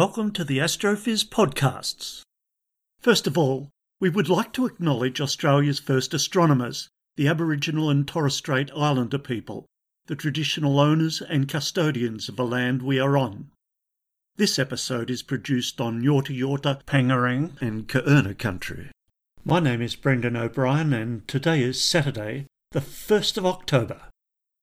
Welcome 0.00 0.32
to 0.32 0.44
the 0.44 0.56
Astrophiz 0.56 1.28
podcasts. 1.28 2.22
First 3.00 3.26
of 3.26 3.36
all, 3.36 3.68
we 4.00 4.08
would 4.08 4.30
like 4.30 4.50
to 4.54 4.64
acknowledge 4.64 5.20
Australia's 5.20 5.78
first 5.78 6.14
astronomers, 6.14 6.88
the 7.16 7.28
Aboriginal 7.28 7.90
and 7.90 8.08
Torres 8.08 8.34
Strait 8.34 8.70
Islander 8.74 9.18
people, 9.18 9.66
the 10.06 10.16
traditional 10.16 10.80
owners 10.80 11.20
and 11.20 11.50
custodians 11.50 12.30
of 12.30 12.36
the 12.36 12.46
land 12.46 12.80
we 12.80 12.98
are 12.98 13.18
on. 13.18 13.50
This 14.36 14.58
episode 14.58 15.10
is 15.10 15.22
produced 15.22 15.82
on 15.82 16.00
Yorta 16.00 16.34
Yorta, 16.34 16.82
Pangarang 16.86 17.60
and 17.60 17.86
Kaurna 17.86 18.38
country. 18.38 18.90
My 19.44 19.60
name 19.60 19.82
is 19.82 19.96
Brendan 19.96 20.34
O'Brien 20.34 20.94
and 20.94 21.28
today 21.28 21.62
is 21.62 21.78
Saturday, 21.78 22.46
the 22.70 22.80
1st 22.80 23.36
of 23.36 23.44
October. 23.44 24.00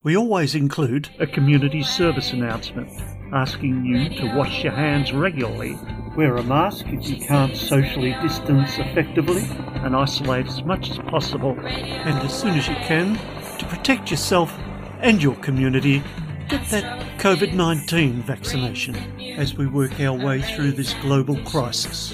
We 0.08 0.16
always 0.16 0.56
include 0.56 1.10
a 1.20 1.28
community 1.28 1.84
service 1.84 2.32
announcement 2.32 2.90
asking 3.34 3.84
you 3.84 4.08
to 4.18 4.38
wash 4.38 4.64
your 4.64 4.72
hands 4.72 5.12
regularly, 5.12 5.78
wear 6.16 6.38
a 6.38 6.44
mask 6.44 6.86
if 6.88 7.10
you 7.10 7.18
can't 7.18 7.58
socially 7.58 8.16
distance 8.22 8.78
effectively, 8.78 9.44
and 9.84 9.94
isolate 9.94 10.48
as 10.48 10.64
much 10.64 10.90
as 10.92 10.98
possible, 11.00 11.60
and 11.60 12.18
as 12.26 12.40
soon 12.40 12.58
as 12.58 12.70
you 12.70 12.76
can, 12.76 13.20
to 13.60 13.66
protect 13.66 14.10
yourself 14.10 14.58
and 15.02 15.22
your 15.22 15.36
community, 15.36 16.02
get 16.48 16.66
that 16.70 17.20
COVID 17.20 17.54
19 17.54 18.22
vaccination 18.22 18.96
as 19.38 19.56
we 19.56 19.68
work 19.68 20.00
our 20.00 20.18
way 20.18 20.42
through 20.42 20.72
this 20.72 20.94
global 21.02 21.36
crisis. 21.44 22.14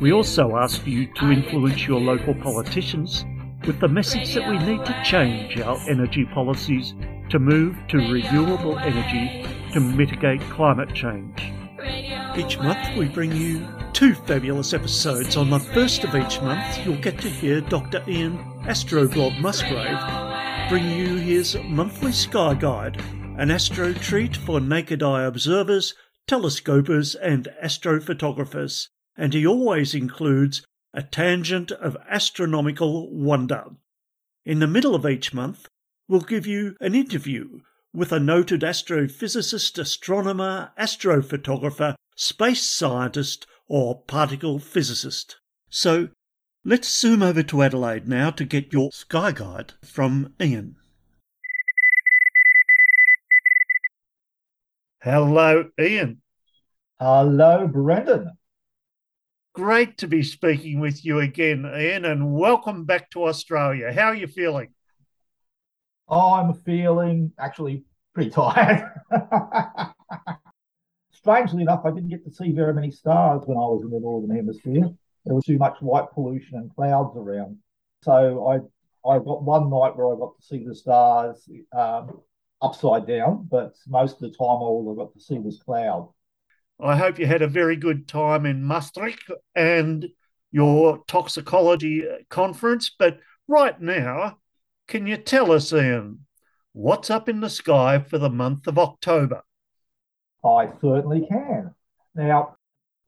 We 0.00 0.12
also 0.12 0.56
ask 0.56 0.86
you 0.86 1.06
to 1.14 1.32
influence 1.32 1.84
your 1.84 1.98
local 1.98 2.36
politicians 2.36 3.24
with 3.66 3.80
the 3.80 3.88
message 3.88 4.34
that 4.34 4.48
we 4.48 4.58
need 4.58 4.84
to 4.84 5.02
change 5.04 5.58
our 5.60 5.78
energy 5.88 6.24
policies 6.24 6.94
to 7.30 7.38
move 7.38 7.76
to 7.88 7.98
renewable 7.98 8.78
energy 8.78 9.46
to 9.72 9.80
mitigate 9.80 10.40
climate 10.50 10.94
change. 10.94 11.52
Each 12.36 12.58
month 12.58 12.96
we 12.96 13.08
bring 13.08 13.32
you 13.32 13.66
two 13.92 14.14
fabulous 14.14 14.72
episodes. 14.72 15.36
On 15.36 15.50
the 15.50 15.58
first 15.58 16.04
of 16.04 16.14
each 16.14 16.40
month, 16.40 16.84
you'll 16.84 16.96
get 16.96 17.18
to 17.20 17.28
hear 17.28 17.60
Dr. 17.60 18.02
Ian 18.08 18.38
Astroblog 18.64 19.38
Musgrave 19.40 19.98
bring 20.68 20.88
you 20.90 21.16
his 21.16 21.56
monthly 21.64 22.12
sky 22.12 22.54
guide, 22.54 22.98
an 23.36 23.50
astro 23.50 23.92
treat 23.92 24.34
for 24.34 24.58
naked 24.60 25.02
eye 25.02 25.24
observers, 25.24 25.94
telescopers, 26.26 27.14
and 27.14 27.48
astrophotographers. 27.62 28.88
And 29.16 29.34
he 29.34 29.46
always 29.46 29.94
includes 29.94 30.64
a 30.94 31.02
tangent 31.02 31.72
of 31.72 31.96
astronomical 32.08 33.10
wonder. 33.10 33.64
In 34.44 34.58
the 34.58 34.66
middle 34.66 34.94
of 34.94 35.06
each 35.06 35.32
month, 35.32 35.68
we'll 36.08 36.20
give 36.20 36.46
you 36.46 36.76
an 36.80 36.94
interview 36.94 37.60
with 37.94 38.12
a 38.12 38.20
noted 38.20 38.62
astrophysicist, 38.62 39.78
astronomer, 39.78 40.70
astrophotographer, 40.78 41.94
space 42.16 42.62
scientist, 42.62 43.46
or 43.68 44.02
particle 44.02 44.58
physicist. 44.58 45.36
So 45.70 46.08
let's 46.64 46.88
zoom 46.88 47.22
over 47.22 47.42
to 47.42 47.62
Adelaide 47.62 48.08
now 48.08 48.30
to 48.30 48.44
get 48.44 48.72
your 48.72 48.90
sky 48.92 49.32
guide 49.32 49.74
from 49.84 50.34
Ian. 50.40 50.76
Hello, 55.02 55.70
Ian. 55.80 56.22
Hello, 57.00 57.66
Brendan. 57.66 58.30
Great 59.54 59.98
to 59.98 60.08
be 60.08 60.22
speaking 60.22 60.80
with 60.80 61.04
you 61.04 61.20
again, 61.20 61.70
Ian, 61.76 62.06
and 62.06 62.32
welcome 62.32 62.86
back 62.86 63.10
to 63.10 63.24
Australia. 63.24 63.92
How 63.92 64.06
are 64.06 64.14
you 64.14 64.26
feeling? 64.26 64.70
I'm 66.08 66.54
feeling 66.54 67.32
actually 67.38 67.84
pretty 68.14 68.30
tired. 68.30 68.90
Strangely 71.12 71.60
enough, 71.60 71.82
I 71.84 71.90
didn't 71.90 72.08
get 72.08 72.24
to 72.24 72.30
see 72.30 72.52
very 72.52 72.72
many 72.72 72.90
stars 72.90 73.42
when 73.44 73.58
I 73.58 73.60
was 73.60 73.82
in 73.84 73.90
the 73.90 74.00
northern 74.00 74.34
hemisphere. 74.34 74.88
There 75.26 75.34
was 75.34 75.44
too 75.44 75.58
much 75.58 75.76
light 75.82 76.06
pollution 76.14 76.56
and 76.56 76.74
clouds 76.74 77.14
around. 77.14 77.58
So 78.04 78.48
I 78.48 78.54
I 79.06 79.18
got 79.18 79.42
one 79.42 79.68
night 79.68 79.96
where 79.96 80.14
I 80.14 80.18
got 80.18 80.34
to 80.34 80.42
see 80.46 80.64
the 80.64 80.74
stars 80.74 81.46
um, 81.76 82.22
upside 82.62 83.06
down, 83.06 83.48
but 83.50 83.74
most 83.86 84.14
of 84.14 84.20
the 84.20 84.30
time 84.30 84.62
all 84.62 84.90
I 84.90 85.02
got 85.02 85.12
to 85.12 85.20
see 85.20 85.38
was 85.38 85.58
cloud. 85.62 86.08
I 86.80 86.96
hope 86.96 87.18
you 87.18 87.26
had 87.26 87.42
a 87.42 87.48
very 87.48 87.76
good 87.76 88.08
time 88.08 88.46
in 88.46 88.64
Maastricht 88.64 89.30
and 89.54 90.08
your 90.50 91.02
toxicology 91.06 92.08
uh, 92.08 92.18
conference. 92.28 92.90
But 92.96 93.18
right 93.48 93.80
now, 93.80 94.38
can 94.88 95.06
you 95.06 95.16
tell 95.16 95.52
us, 95.52 95.72
Ian, 95.72 96.26
what's 96.72 97.10
up 97.10 97.28
in 97.28 97.40
the 97.40 97.50
sky 97.50 97.98
for 97.98 98.18
the 98.18 98.30
month 98.30 98.66
of 98.66 98.78
October? 98.78 99.42
I 100.44 100.70
certainly 100.80 101.26
can. 101.26 101.74
Now, 102.14 102.56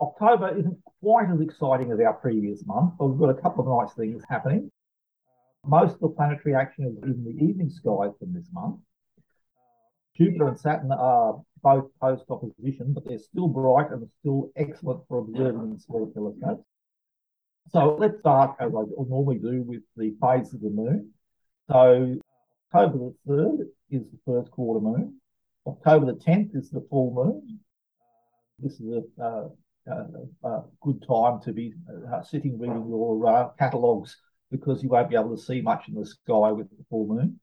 October 0.00 0.56
isn't 0.56 0.78
quite 1.00 1.30
as 1.30 1.40
exciting 1.40 1.90
as 1.90 2.00
our 2.00 2.14
previous 2.14 2.64
month, 2.66 2.94
but 2.98 3.06
we've 3.06 3.20
got 3.20 3.36
a 3.36 3.40
couple 3.40 3.60
of 3.62 3.86
nice 3.86 3.94
things 3.94 4.22
happening. 4.28 4.70
Most 5.66 5.94
of 5.94 6.00
the 6.00 6.08
planetary 6.08 6.54
action 6.54 6.84
is 6.86 7.02
in 7.02 7.24
the 7.24 7.44
evening 7.44 7.70
skies 7.70 8.12
from 8.18 8.32
this 8.32 8.48
month. 8.52 8.76
Jupiter 10.16 10.48
and 10.48 10.58
Saturn 10.58 10.92
are 10.92 11.40
both 11.62 11.90
post 12.00 12.24
opposition, 12.28 12.92
but 12.92 13.04
they're 13.04 13.18
still 13.18 13.48
bright 13.48 13.90
and 13.90 14.08
still 14.20 14.50
excellent 14.54 15.00
for 15.08 15.18
observing 15.18 15.72
in 15.72 15.78
small 15.78 16.10
telescopes. 16.12 16.64
So 17.70 17.96
let's 17.96 18.20
start, 18.20 18.56
as 18.60 18.72
I 18.74 18.82
normally 19.08 19.38
do, 19.38 19.62
with 19.62 19.82
the 19.96 20.14
phase 20.20 20.52
of 20.52 20.60
the 20.60 20.70
moon. 20.70 21.10
So 21.70 22.16
October 22.72 23.12
the 23.26 23.32
3rd 23.32 23.58
is 23.90 24.02
the 24.10 24.18
first 24.26 24.50
quarter 24.50 24.80
moon. 24.80 25.20
October 25.66 26.06
the 26.06 26.18
10th 26.18 26.54
is 26.54 26.70
the 26.70 26.86
full 26.90 27.12
moon. 27.14 27.60
This 28.58 28.80
is 28.80 29.02
a, 29.18 29.22
uh, 29.22 29.48
a, 29.88 30.48
a 30.48 30.64
good 30.82 31.04
time 31.08 31.40
to 31.42 31.52
be 31.52 31.72
uh, 32.12 32.22
sitting 32.22 32.58
reading 32.58 32.86
your 32.88 33.26
uh, 33.26 33.48
catalogues 33.58 34.16
because 34.50 34.82
you 34.82 34.90
won't 34.90 35.08
be 35.08 35.16
able 35.16 35.34
to 35.36 35.42
see 35.42 35.60
much 35.62 35.88
in 35.88 35.94
the 35.94 36.06
sky 36.06 36.52
with 36.52 36.68
the 36.70 36.84
full 36.90 37.06
moon. 37.06 37.40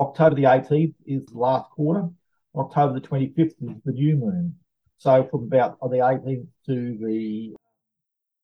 October 0.00 0.34
the 0.34 0.44
18th 0.44 0.94
is 1.06 1.26
the 1.26 1.38
last 1.38 1.70
quarter. 1.70 2.08
October 2.56 2.98
the 2.98 3.06
25th 3.06 3.54
is 3.60 3.82
the 3.84 3.92
new 3.92 4.16
moon. 4.16 4.56
So 4.96 5.28
from 5.30 5.44
about 5.44 5.78
the 5.80 5.98
18th 5.98 6.46
to 6.66 6.98
the 6.98 7.54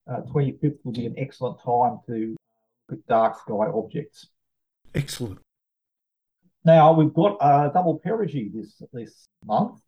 uh, 0.07 0.21
25th 0.33 0.79
will 0.85 0.93
be 0.93 1.07
an 1.07 1.15
excellent 1.17 1.59
time 1.65 1.99
to 2.07 2.37
look 2.89 2.99
at 2.99 3.07
dark 3.07 3.41
sky 3.41 3.67
objects. 3.75 4.29
Excellent. 4.95 5.39
Now 6.65 6.93
we've 6.93 7.15
got 7.15 7.39
a 7.41 7.71
double 7.73 8.01
perigee 8.05 8.53
this 8.53 8.83
this 8.93 9.27
month. 9.45 9.81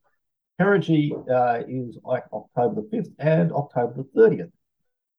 Perigee 0.58 1.12
uh, 1.30 1.64
is 1.68 1.98
like 2.02 2.24
October 2.32 2.80
the 2.80 2.96
5th 2.96 3.12
and 3.18 3.52
October 3.52 3.94
the 3.94 4.20
30th. 4.20 4.50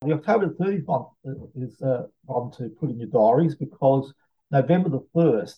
The 0.02 0.14
October 0.14 0.48
the 0.48 0.64
30th 0.64 0.88
month 0.88 1.08
is 1.56 1.82
uh, 1.82 2.08
on 2.28 2.52
to 2.54 2.70
put 2.70 2.90
in 2.90 3.00
your 3.00 3.10
diaries 3.10 3.56
because 3.56 4.14
November 4.52 4.90
the 4.90 5.06
1st 5.16 5.56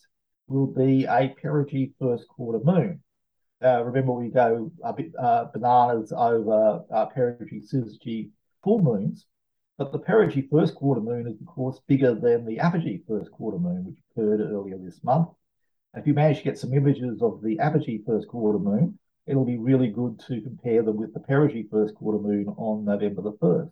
will 0.51 0.67
be 0.67 1.05
a 1.05 1.33
perigee 1.41 1.93
first 1.99 2.27
quarter 2.27 2.59
moon. 2.63 3.01
Uh, 3.63 3.83
remember, 3.83 4.11
we 4.13 4.29
go 4.29 4.71
a 4.83 4.93
bit 4.93 5.11
uh, 5.19 5.45
bananas 5.53 6.11
over 6.15 6.83
uh, 6.91 7.05
perigee, 7.15 7.63
syzygy 7.71 8.31
full 8.63 8.79
moons, 8.79 9.27
but 9.77 9.91
the 9.91 9.99
perigee 9.99 10.49
first 10.49 10.75
quarter 10.75 11.01
moon 11.01 11.27
is, 11.27 11.39
of 11.39 11.47
course, 11.47 11.79
bigger 11.87 12.15
than 12.15 12.45
the 12.45 12.59
apogee 12.59 13.01
first 13.07 13.31
quarter 13.31 13.59
moon, 13.59 13.85
which 13.85 13.99
occurred 14.11 14.41
earlier 14.41 14.77
this 14.77 15.03
month. 15.03 15.29
If 15.95 16.07
you 16.07 16.13
manage 16.13 16.37
to 16.39 16.43
get 16.43 16.57
some 16.57 16.73
images 16.73 17.21
of 17.21 17.41
the 17.43 17.59
apogee 17.59 18.01
first 18.05 18.27
quarter 18.27 18.59
moon, 18.59 18.97
it'll 19.27 19.45
be 19.45 19.57
really 19.57 19.89
good 19.89 20.19
to 20.27 20.41
compare 20.41 20.81
them 20.83 20.97
with 20.97 21.13
the 21.13 21.19
perigee 21.19 21.69
first 21.69 21.95
quarter 21.95 22.19
moon 22.19 22.47
on 22.57 22.85
November 22.85 23.21
the 23.21 23.33
1st. 23.33 23.71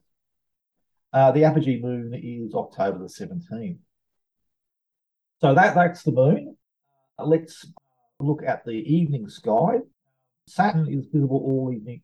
Uh, 1.11 1.31
the 1.31 1.45
apogee 1.45 1.81
moon 1.81 2.13
is 2.13 2.53
October 2.53 2.99
the 2.99 3.05
17th. 3.05 3.79
So 5.41 5.55
that, 5.55 5.73
that's 5.73 6.03
the 6.03 6.11
moon. 6.11 6.57
Let's 7.25 7.65
look 8.19 8.43
at 8.45 8.65
the 8.65 8.71
evening 8.71 9.29
sky. 9.29 9.79
Saturn 10.47 10.91
is 10.91 11.05
visible 11.05 11.37
all 11.37 11.71
evening, 11.73 12.01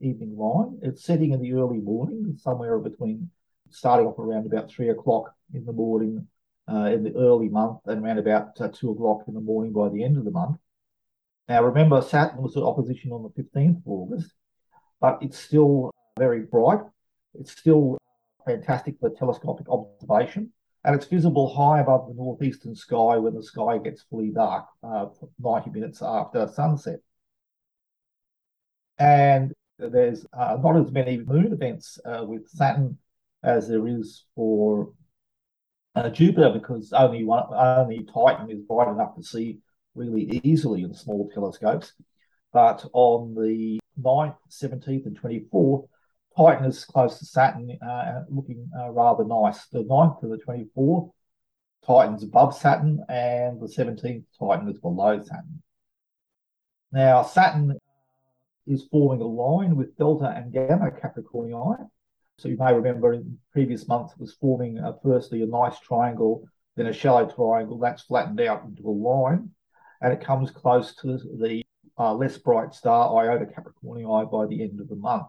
evening 0.00 0.36
line. 0.36 0.78
It's 0.82 1.04
setting 1.04 1.32
in 1.32 1.40
the 1.40 1.54
early 1.54 1.78
morning, 1.78 2.36
somewhere 2.40 2.78
between 2.78 3.30
starting 3.70 4.06
off 4.06 4.18
around 4.18 4.46
about 4.46 4.70
three 4.70 4.90
o'clock 4.90 5.34
in 5.54 5.64
the 5.64 5.72
morning 5.72 6.26
uh, 6.70 6.90
in 6.92 7.04
the 7.04 7.14
early 7.16 7.48
month 7.48 7.78
and 7.86 8.04
around 8.04 8.18
about 8.18 8.60
uh, 8.60 8.68
two 8.68 8.90
o'clock 8.90 9.22
in 9.28 9.34
the 9.34 9.40
morning 9.40 9.72
by 9.72 9.88
the 9.88 10.04
end 10.04 10.16
of 10.16 10.24
the 10.24 10.30
month. 10.30 10.58
Now, 11.48 11.62
remember, 11.62 12.02
Saturn 12.02 12.42
was 12.42 12.56
at 12.56 12.62
opposition 12.62 13.12
on 13.12 13.22
the 13.22 13.42
15th 13.42 13.78
of 13.78 13.82
August, 13.86 14.32
but 15.00 15.18
it's 15.22 15.38
still 15.38 15.90
very 16.18 16.40
bright. 16.40 16.80
It's 17.34 17.52
still 17.52 17.98
fantastic 18.44 18.96
for 19.00 19.10
telescopic 19.10 19.68
observation 19.68 20.52
and 20.86 20.94
it's 20.94 21.06
visible 21.06 21.52
high 21.52 21.80
above 21.80 22.06
the 22.06 22.14
northeastern 22.14 22.76
sky 22.76 23.18
when 23.18 23.34
the 23.34 23.42
sky 23.42 23.76
gets 23.76 24.02
fully 24.02 24.30
dark, 24.30 24.66
uh, 24.84 25.06
90 25.40 25.70
minutes 25.70 26.00
after 26.00 26.46
sunset. 26.46 27.00
And 28.96 29.52
there's 29.80 30.24
uh, 30.32 30.56
not 30.62 30.76
as 30.76 30.92
many 30.92 31.18
moon 31.18 31.52
events 31.52 31.98
uh, 32.04 32.24
with 32.24 32.48
Saturn 32.48 32.98
as 33.42 33.68
there 33.68 33.88
is 33.88 34.26
for 34.36 34.92
uh, 35.96 36.08
Jupiter 36.08 36.50
because 36.50 36.92
only 36.92 37.24
one, 37.24 37.52
only 37.52 38.04
Titan 38.04 38.48
is 38.48 38.62
bright 38.62 38.88
enough 38.88 39.16
to 39.16 39.24
see 39.24 39.58
really 39.96 40.40
easily 40.44 40.82
in 40.82 40.94
small 40.94 41.28
telescopes. 41.34 41.94
But 42.52 42.84
on 42.92 43.34
the 43.34 43.80
9th, 44.00 44.36
17th, 44.50 45.06
and 45.06 45.20
24th, 45.20 45.88
Titan 46.36 46.66
is 46.66 46.84
close 46.84 47.18
to 47.18 47.24
Saturn, 47.24 47.78
uh, 47.80 48.24
looking 48.28 48.68
uh, 48.78 48.90
rather 48.90 49.24
nice. 49.24 49.66
The 49.68 49.84
9th 49.84 50.20
to 50.20 50.28
the 50.28 50.38
24th, 50.38 51.10
Titan's 51.86 52.22
above 52.22 52.56
Saturn, 52.56 53.04
and 53.08 53.60
the 53.60 53.66
17th, 53.66 54.24
Titan 54.38 54.68
is 54.68 54.78
below 54.78 55.22
Saturn. 55.22 55.62
Now, 56.92 57.22
Saturn 57.22 57.78
is 58.66 58.86
forming 58.90 59.22
a 59.22 59.26
line 59.26 59.76
with 59.76 59.96
Delta 59.96 60.28
and 60.28 60.52
Gamma 60.52 60.90
Capricorni. 60.90 61.88
So 62.38 62.48
you 62.48 62.58
may 62.58 62.74
remember 62.74 63.14
in 63.14 63.38
previous 63.52 63.88
months 63.88 64.12
it 64.12 64.20
was 64.20 64.34
forming 64.34 64.78
uh, 64.78 64.92
firstly 65.02 65.42
a 65.42 65.46
nice 65.46 65.78
triangle, 65.80 66.46
then 66.76 66.86
a 66.86 66.92
shallow 66.92 67.26
triangle. 67.26 67.78
That's 67.78 68.02
flattened 68.02 68.40
out 68.42 68.64
into 68.64 68.86
a 68.86 68.90
line, 68.90 69.50
and 70.02 70.12
it 70.12 70.20
comes 70.20 70.50
close 70.50 70.94
to 70.96 71.16
the 71.16 71.62
uh, 71.98 72.12
less 72.12 72.36
bright 72.36 72.74
star 72.74 73.16
Iota 73.24 73.46
Capricorni 73.46 74.30
by 74.30 74.46
the 74.46 74.62
end 74.62 74.80
of 74.80 74.88
the 74.88 74.96
month. 74.96 75.28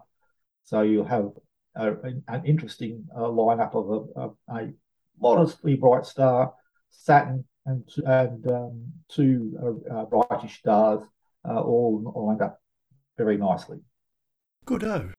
So 0.68 0.82
you'll 0.82 1.06
have 1.06 1.30
an 1.74 2.42
interesting 2.44 3.06
uh, 3.16 3.20
lineup 3.20 3.74
of 3.74 3.88
a, 3.90 4.52
a, 4.52 4.60
a, 4.60 4.72
modestly 5.18 5.76
bright 5.76 6.04
star, 6.04 6.52
Saturn, 6.90 7.46
and, 7.64 7.88
and 8.04 8.46
um, 8.50 8.84
two 9.08 9.56
uh, 9.90 10.00
uh, 10.00 10.04
brightish 10.04 10.58
stars 10.58 11.00
uh, 11.48 11.58
all 11.58 12.12
lined 12.14 12.42
up 12.42 12.60
very 13.16 13.38
nicely. 13.38 13.78
Good 14.66 14.84
oh. 14.84 15.10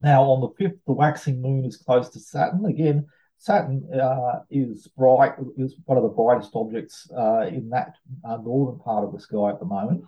Now, 0.00 0.22
on 0.22 0.40
the 0.40 0.64
5th, 0.64 0.78
the 0.86 0.92
waxing 0.94 1.42
moon 1.42 1.66
is 1.66 1.76
close 1.76 2.08
to 2.10 2.18
Saturn. 2.18 2.64
Again, 2.64 3.06
Saturn 3.36 3.86
uh, 3.92 4.40
is 4.50 4.88
bright, 4.96 5.34
is 5.58 5.76
one 5.84 5.98
of 5.98 6.02
the 6.02 6.08
brightest 6.08 6.52
objects 6.54 7.06
uh, 7.14 7.42
in 7.42 7.68
that 7.68 7.92
uh, 8.24 8.38
northern 8.38 8.80
part 8.80 9.04
of 9.04 9.12
the 9.12 9.20
sky 9.20 9.50
at 9.50 9.60
the 9.60 9.66
moment. 9.66 10.04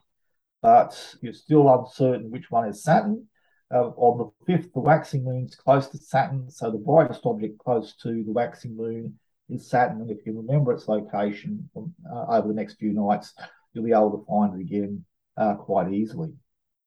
But 0.63 1.17
you're 1.21 1.35
still 1.35 1.69
uncertain 1.69 2.31
which 2.31 2.51
one 2.51 2.67
is 2.67 2.83
Saturn. 2.83 3.29
Uh, 3.73 3.89
on 3.97 4.19
the 4.19 4.53
5th, 4.53 4.73
the 4.73 4.81
waxing 4.81 5.25
moon 5.25 5.45
is 5.45 5.55
close 5.55 5.89
to 5.89 5.99
Saturn. 5.99 6.51
So 6.51 6.71
the 6.71 6.79
brightest 6.79 7.21
object 7.25 7.59
close 7.59 7.95
to 8.03 8.25
the 8.25 8.33
waxing 8.33 8.77
moon 8.77 9.19
is 9.51 9.69
Saturn. 9.69 10.01
And 10.01 10.11
if 10.11 10.25
you 10.25 10.37
remember 10.37 10.73
its 10.73 10.89
location 10.89 11.69
from, 11.73 11.95
uh, 12.11 12.27
over 12.29 12.49
the 12.49 12.55
next 12.55 12.79
few 12.79 12.93
nights, 12.93 13.35
you'll 13.73 13.85
be 13.85 13.93
able 13.93 14.19
to 14.19 14.25
find 14.27 14.59
it 14.59 14.63
again 14.63 15.05
uh, 15.37 15.55
quite 15.55 15.93
easily. 15.93 16.33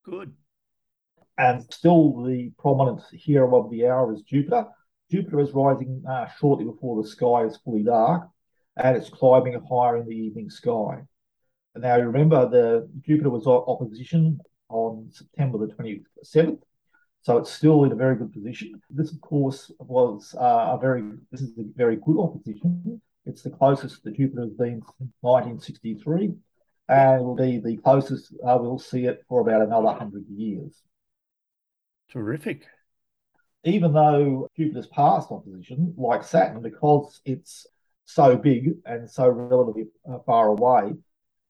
Good. 0.03 0.33
And 1.37 1.63
still 1.71 2.23
the 2.23 2.51
prominent 2.57 3.01
hero 3.11 3.63
of 3.63 3.71
the 3.71 3.87
hour 3.87 4.13
is 4.13 4.21
Jupiter. 4.21 4.65
Jupiter 5.09 5.39
is 5.39 5.51
rising 5.51 6.03
uh, 6.09 6.27
shortly 6.39 6.65
before 6.65 7.01
the 7.01 7.07
sky 7.07 7.43
is 7.43 7.57
fully 7.57 7.83
dark, 7.83 8.27
and 8.77 8.95
it's 8.95 9.09
climbing 9.09 9.61
higher 9.69 9.97
in 9.97 10.07
the 10.07 10.15
evening 10.15 10.49
sky. 10.49 11.01
And 11.75 11.83
now 11.83 11.99
remember, 11.99 12.49
the 12.49 12.89
Jupiter 13.01 13.29
was 13.29 13.47
opposition 13.47 14.39
on 14.69 15.09
September 15.11 15.57
the 15.57 15.73
27th, 15.73 16.61
so 17.23 17.37
it's 17.37 17.51
still 17.51 17.83
in 17.83 17.91
a 17.91 17.95
very 17.95 18.15
good 18.15 18.33
position. 18.33 18.81
This, 18.89 19.11
of 19.11 19.21
course, 19.21 19.71
was 19.79 20.35
uh, 20.39 20.75
a 20.75 20.79
very 20.81 21.03
this 21.31 21.41
is 21.41 21.57
a 21.57 21.63
very 21.75 21.97
good 21.97 22.17
opposition. 22.19 22.99
It's 23.25 23.43
the 23.43 23.51
closest 23.51 24.03
that 24.03 24.17
Jupiter 24.17 24.41
has 24.41 24.53
been 24.53 24.81
since 24.97 25.11
1963, 25.21 26.33
and 26.89 27.23
will 27.23 27.35
be 27.35 27.59
the 27.59 27.77
closest 27.77 28.33
uh, 28.45 28.57
we'll 28.59 28.79
see 28.79 29.05
it 29.05 29.23
for 29.29 29.41
about 29.41 29.61
another 29.61 29.85
100 29.85 30.25
years. 30.29 30.81
Terrific. 32.11 32.65
Even 33.63 33.93
though 33.93 34.47
Jupiter's 34.57 34.87
past 34.87 35.31
opposition, 35.31 35.93
like 35.95 36.23
Saturn, 36.23 36.63
because 36.63 37.21
it's 37.25 37.67
so 38.05 38.35
big 38.35 38.71
and 38.85 39.07
so 39.07 39.29
relatively 39.29 39.85
uh, 40.11 40.17
far 40.25 40.47
away, 40.47 40.93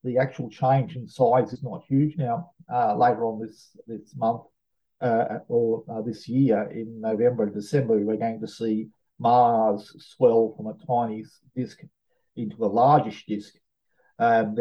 the 0.04 0.18
actual 0.18 0.50
change 0.50 0.96
in 0.96 1.08
size 1.08 1.54
is 1.54 1.62
not 1.62 1.82
huge. 1.88 2.18
Now, 2.18 2.50
uh, 2.70 2.94
later 2.94 3.24
on 3.24 3.40
this 3.40 3.74
this 3.86 4.14
month 4.14 4.42
uh, 5.02 5.38
or 5.48 5.84
uh, 5.88 6.00
this 6.02 6.28
year 6.28 6.70
in 6.70 7.00
November 7.00 7.44
and 7.44 7.54
December, 7.54 7.98
we're 7.98 8.16
going 8.16 8.40
to 8.40 8.48
see 8.48 8.88
Mars 9.18 9.94
swell 9.98 10.54
from 10.56 10.66
a 10.66 10.86
tiny 10.86 11.24
disk 11.56 11.80
into 12.36 12.64
a 12.64 12.66
largish 12.66 13.26
disk 13.26 13.54
um, 14.18 14.56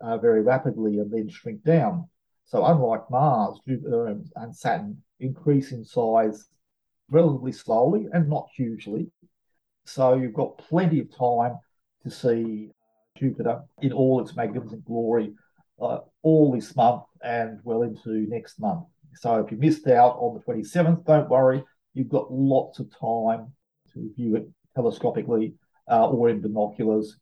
uh, 0.00 0.18
very 0.18 0.42
rapidly 0.42 0.98
and 0.98 1.10
then 1.10 1.28
shrink 1.28 1.62
down. 1.64 2.08
So 2.46 2.64
unlike 2.64 3.10
Mars, 3.10 3.60
Jupiter 3.66 4.06
and 4.36 4.56
Saturn 4.56 5.02
increase 5.20 5.72
in 5.72 5.84
size 5.84 6.46
relatively 7.10 7.52
slowly 7.52 8.06
and 8.12 8.28
not 8.28 8.48
hugely. 8.54 9.10
So 9.86 10.14
you've 10.14 10.34
got 10.34 10.58
plenty 10.58 11.00
of 11.00 11.16
time 11.16 11.56
to 12.04 12.10
see 12.10 12.70
Jupiter 13.18 13.62
in 13.82 13.92
all 13.92 14.20
its 14.20 14.36
magnificent 14.36 14.84
glory 14.84 15.34
uh, 15.80 15.98
all 16.22 16.52
this 16.52 16.74
month 16.76 17.02
and 17.22 17.60
well 17.64 17.82
into 17.82 18.26
next 18.28 18.60
month. 18.60 18.84
So 19.20 19.36
if 19.44 19.50
you 19.50 19.58
missed 19.58 19.86
out 19.86 20.16
on 20.18 20.34
the 20.34 20.52
27th, 20.52 21.04
don't 21.04 21.28
worry. 21.28 21.64
You've 21.94 22.08
got 22.08 22.32
lots 22.32 22.78
of 22.78 22.88
time 22.98 23.52
to 23.92 24.12
view 24.16 24.36
it 24.36 24.48
telescopically 24.76 25.54
uh, 25.90 26.08
or 26.08 26.28
in 26.28 26.40
binoculars. 26.40 27.16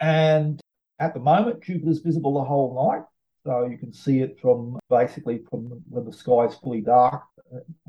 And 0.00 0.60
at 0.98 1.14
the 1.14 1.20
moment, 1.20 1.62
Jupiter's 1.62 2.00
visible 2.00 2.34
the 2.34 2.44
whole 2.44 2.90
night. 2.90 3.04
So 3.44 3.66
you 3.66 3.78
can 3.78 3.92
see 3.92 4.20
it 4.20 4.38
from 4.40 4.78
basically 4.90 5.42
from 5.50 5.82
when 5.88 6.04
the 6.04 6.12
sky 6.12 6.44
is 6.44 6.54
fully 6.56 6.80
dark 6.80 7.22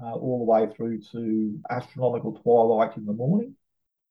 uh, 0.03 0.13
all 0.13 0.39
the 0.39 0.51
way 0.51 0.73
through 0.73 1.01
to 1.11 1.59
astronomical 1.69 2.33
twilight 2.33 2.97
in 2.97 3.05
the 3.05 3.13
morning. 3.13 3.55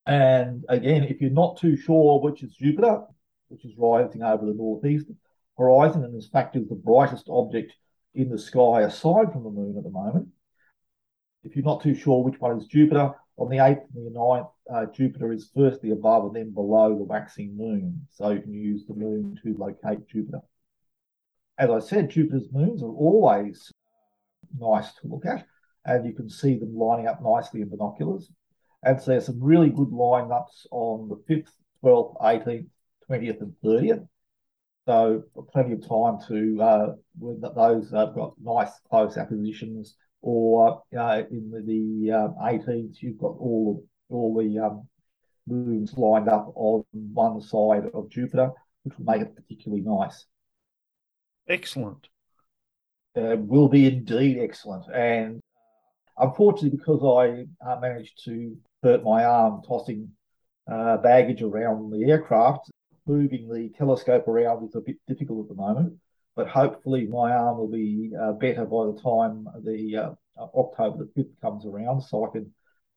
And 0.06 0.64
again, 0.69 1.04
if 1.04 1.20
you're 1.20 1.30
not 1.30 1.58
too 1.58 1.76
sure 1.76 2.20
which 2.20 2.42
is 2.42 2.54
Jupiter, 2.54 3.02
which 3.48 3.64
is 3.64 3.72
rising 3.76 4.22
over 4.22 4.44
the 4.44 4.54
northeast 4.54 5.06
horizon, 5.56 6.04
and 6.04 6.14
in 6.14 6.20
fact 6.20 6.56
is 6.56 6.69
the 6.69 6.75
brightest 6.75 7.28
object 7.28 7.72
in 8.18 8.28
the 8.28 8.38
sky 8.38 8.82
aside 8.82 9.32
from 9.32 9.44
the 9.44 9.50
moon 9.50 9.76
at 9.78 9.84
the 9.84 9.90
moment. 9.90 10.26
If 11.44 11.54
you're 11.54 11.64
not 11.64 11.82
too 11.82 11.94
sure 11.94 12.24
which 12.24 12.40
one 12.40 12.58
is 12.58 12.66
Jupiter, 12.66 13.14
on 13.36 13.48
the 13.48 13.58
8th 13.58 13.84
and 13.94 14.06
the 14.06 14.18
9th, 14.18 14.50
uh, 14.74 14.86
Jupiter 14.86 15.32
is 15.32 15.50
firstly 15.54 15.92
above 15.92 16.24
and 16.24 16.34
then 16.34 16.52
below 16.52 16.98
the 16.98 17.04
waxing 17.04 17.56
moon. 17.56 18.08
So 18.10 18.30
you 18.30 18.40
can 18.42 18.52
use 18.52 18.84
the 18.86 18.94
moon 18.94 19.38
to 19.44 19.54
locate 19.56 20.08
Jupiter. 20.08 20.40
As 21.56 21.70
I 21.70 21.78
said, 21.78 22.10
Jupiter's 22.10 22.48
moons 22.52 22.82
are 22.82 22.90
always 22.90 23.72
nice 24.58 24.92
to 24.94 25.06
look 25.06 25.24
at, 25.24 25.46
and 25.84 26.04
you 26.04 26.12
can 26.12 26.28
see 26.28 26.58
them 26.58 26.76
lining 26.76 27.06
up 27.06 27.22
nicely 27.22 27.60
in 27.60 27.68
binoculars. 27.68 28.28
And 28.82 29.00
so 29.00 29.12
there's 29.12 29.26
some 29.26 29.40
really 29.40 29.70
good 29.70 29.90
lineups 29.90 30.66
on 30.72 31.08
the 31.08 31.16
5th, 31.32 31.50
12th, 31.84 32.20
18th, 32.20 32.66
20th, 33.08 33.40
and 33.40 33.54
30th. 33.64 34.08
So 34.88 35.23
plenty 35.52 35.75
of 35.75 35.87
time 35.87 36.16
to 36.28 36.62
uh, 36.62 36.95
when 37.18 37.42
those 37.42 37.90
have 37.90 38.14
got 38.14 38.33
nice 38.42 38.71
close 38.88 39.18
acquisitions 39.18 39.97
or 40.23 40.83
uh, 40.99 41.23
in 41.30 41.50
the, 41.50 41.61
the 41.61 42.12
um, 42.12 42.35
18th, 42.42 42.95
you've 43.02 43.18
got 43.18 43.37
all 43.38 43.85
all 44.09 44.35
the 44.35 44.59
um, 44.59 44.88
moons 45.47 45.92
lined 45.99 46.30
up 46.30 46.50
on 46.54 46.85
one 46.92 47.38
side 47.42 47.90
of 47.92 48.09
Jupiter, 48.09 48.50
which 48.85 48.97
will 48.97 49.04
make 49.04 49.21
it 49.21 49.37
particularly 49.37 49.83
nice. 49.83 50.25
Excellent. 51.47 52.09
Uh, 53.14 53.37
will 53.37 53.68
be 53.68 53.88
indeed 53.88 54.38
excellent. 54.40 54.87
And 54.90 55.42
unfortunately, 56.16 56.78
because 56.78 57.02
I 57.04 57.71
uh, 57.71 57.78
managed 57.78 58.25
to 58.25 58.57
hurt 58.83 59.04
my 59.04 59.26
arm 59.26 59.61
tossing 59.68 60.12
uh, 60.66 60.97
baggage 60.97 61.42
around 61.42 61.90
the 61.90 62.11
aircraft, 62.11 62.71
moving 63.08 63.48
the 63.48 63.70
telescope 63.76 64.28
around 64.28 64.66
is 64.66 64.74
a 64.74 64.80
bit 64.80 64.96
difficult 65.06 65.44
at 65.44 65.56
the 65.56 65.62
moment 65.62 65.94
but 66.36 66.46
hopefully 66.46 67.06
my 67.06 67.32
arm 67.32 67.58
will 67.58 67.70
be 67.70 68.12
uh, 68.20 68.32
better 68.32 68.64
by 68.64 68.86
the 68.86 69.00
time 69.02 69.46
the 69.64 69.96
uh, 69.96 70.10
October 70.54 71.04
the 71.04 71.22
5th 71.22 71.40
comes 71.40 71.66
around 71.66 72.00
so 72.00 72.24
I 72.24 72.30
can 72.30 72.52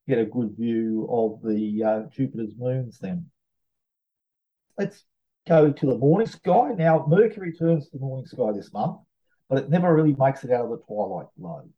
get 0.08 0.20
a 0.20 0.26
good 0.26 0.56
view 0.58 1.08
of 1.10 1.42
the 1.42 1.84
uh, 1.84 2.02
Jupiter's 2.16 2.54
moons 2.58 3.00
then. 3.00 3.28
Let's 4.78 5.04
go 5.48 5.72
to 5.72 5.86
the 5.86 5.98
morning 5.98 6.28
sky. 6.28 6.74
Now, 6.78 7.06
Mercury 7.08 7.54
turns 7.54 7.86
to 7.86 7.98
the 7.98 8.04
morning 8.04 8.26
sky 8.26 8.52
this 8.54 8.74
month, 8.74 9.00
but 9.50 9.60
it 9.60 9.70
never 9.70 9.94
really 9.94 10.16
makes 10.18 10.44
it 10.44 10.52
out 10.52 10.66
of 10.66 10.72
the 10.72 10.78
twilight 10.86 11.28
glow. 11.40 11.70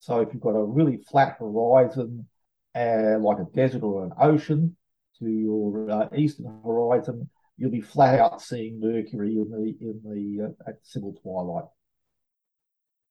So 0.00 0.20
if 0.20 0.32
you've 0.32 0.42
got 0.42 0.56
a 0.56 0.64
really 0.64 0.98
flat 1.10 1.36
horizon, 1.38 2.26
uh, 2.74 3.18
like 3.20 3.38
a 3.38 3.46
desert 3.54 3.82
or 3.82 4.04
an 4.04 4.12
ocean, 4.18 4.76
to 5.18 5.28
your 5.28 5.90
uh, 5.90 6.08
eastern 6.16 6.46
horizon, 6.64 7.28
you'll 7.56 7.70
be 7.70 7.80
flat 7.80 8.18
out 8.18 8.42
seeing 8.42 8.80
Mercury 8.80 9.36
in 9.36 9.50
the 9.50 9.76
in 9.80 10.00
the 10.04 10.44
uh, 10.46 10.70
at 10.70 10.78
civil 10.82 11.14
twilight. 11.22 11.68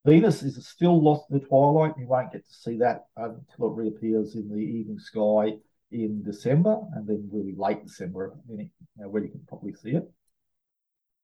Venus 0.05 0.41
is 0.41 0.67
still 0.67 1.01
lost 1.01 1.29
in 1.29 1.39
the 1.39 1.45
twilight. 1.45 1.93
You 1.97 2.07
won't 2.07 2.31
get 2.31 2.45
to 2.45 2.53
see 2.53 2.77
that 2.77 3.05
until 3.15 3.71
it 3.71 3.75
reappears 3.75 4.35
in 4.35 4.49
the 4.49 4.57
evening 4.57 4.99
sky 4.99 5.53
in 5.91 6.23
December, 6.23 6.79
and 6.93 7.07
then 7.07 7.29
really 7.31 7.53
late 7.55 7.83
December, 7.83 8.33
you 8.49 8.69
know, 8.97 9.09
where 9.09 9.23
you 9.23 9.29
can 9.29 9.43
probably 9.47 9.73
see 9.73 9.91
it. 9.91 10.09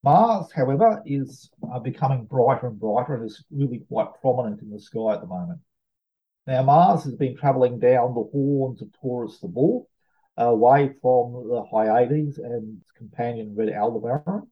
Mars, 0.03 0.51
however, 0.55 1.01
is 1.05 1.49
uh, 1.73 1.79
becoming 1.79 2.25
brighter 2.25 2.67
and 2.67 2.79
brighter 2.79 3.15
and 3.15 3.25
is 3.25 3.43
really 3.49 3.79
quite 3.87 4.07
prominent 4.21 4.61
in 4.61 4.69
the 4.69 4.79
sky 4.79 5.13
at 5.13 5.21
the 5.21 5.27
moment. 5.27 5.59
Now, 6.45 6.63
Mars 6.63 7.03
has 7.03 7.15
been 7.15 7.35
travelling 7.35 7.79
down 7.79 8.13
the 8.13 8.29
horns 8.31 8.81
of 8.81 8.89
Taurus 9.01 9.39
the 9.39 9.47
Bull, 9.47 9.89
away 10.37 10.93
from 11.01 11.47
the 11.49 11.63
Hyades 11.71 12.37
and 12.37 12.79
its 12.81 12.91
companion 12.91 13.55
Red 13.55 13.69
Aldebaran. 13.69 14.47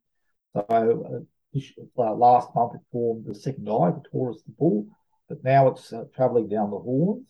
So 0.54 0.66
uh, 0.70 1.62
uh, 1.98 2.16
last 2.16 2.54
month 2.56 2.76
it 2.76 2.82
formed 2.92 3.26
the 3.26 3.36
second 3.36 3.70
eye, 3.70 3.92
the 3.92 4.04
Taurus 4.12 4.42
the 4.44 4.54
bull, 4.58 4.88
but 5.30 5.44
now 5.44 5.68
it's 5.68 5.94
uh, 5.94 6.06
travelling 6.16 6.50
down 6.50 6.72
the 6.72 6.80
horns. 6.80 7.26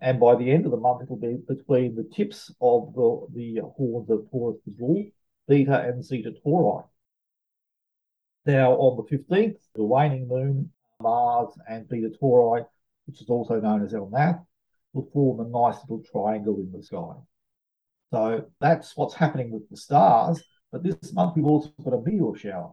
And 0.00 0.18
by 0.18 0.34
the 0.34 0.50
end 0.50 0.64
of 0.64 0.72
the 0.72 0.78
month, 0.78 1.02
it'll 1.02 1.16
be 1.16 1.36
between 1.46 1.94
the 1.94 2.08
tips 2.14 2.50
of 2.60 2.92
the, 2.94 3.26
the 3.34 3.60
horns 3.76 4.10
of 4.10 4.28
Taurus 4.30 4.58
the 4.64 4.72
bull, 4.72 5.04
Beta 5.46 5.80
and 5.80 6.04
Zeta 6.04 6.32
Tauri. 6.44 6.84
Now, 8.44 8.72
on 8.72 8.96
the 8.96 9.16
15th, 9.16 9.58
the 9.74 9.84
waning 9.84 10.26
moon, 10.26 10.72
Mars 11.00 11.54
and 11.68 11.88
Beta 11.88 12.10
Tauri, 12.20 12.66
which 13.06 13.20
is 13.20 13.28
also 13.28 13.60
known 13.60 13.84
as 13.84 13.94
El 13.94 14.10
Nath, 14.10 14.40
will 14.92 15.08
form 15.12 15.40
a 15.40 15.48
nice 15.48 15.80
little 15.82 16.02
triangle 16.10 16.56
in 16.56 16.72
the 16.72 16.82
sky. 16.82 17.14
So 18.12 18.44
that's 18.60 18.94
what's 18.94 19.14
happening 19.14 19.50
with 19.50 19.68
the 19.70 19.76
stars. 19.76 20.42
But 20.70 20.82
this 20.82 21.14
month 21.14 21.34
we've 21.34 21.46
also 21.46 21.70
got 21.82 21.94
a 21.94 22.02
meteor 22.02 22.36
shower. 22.36 22.72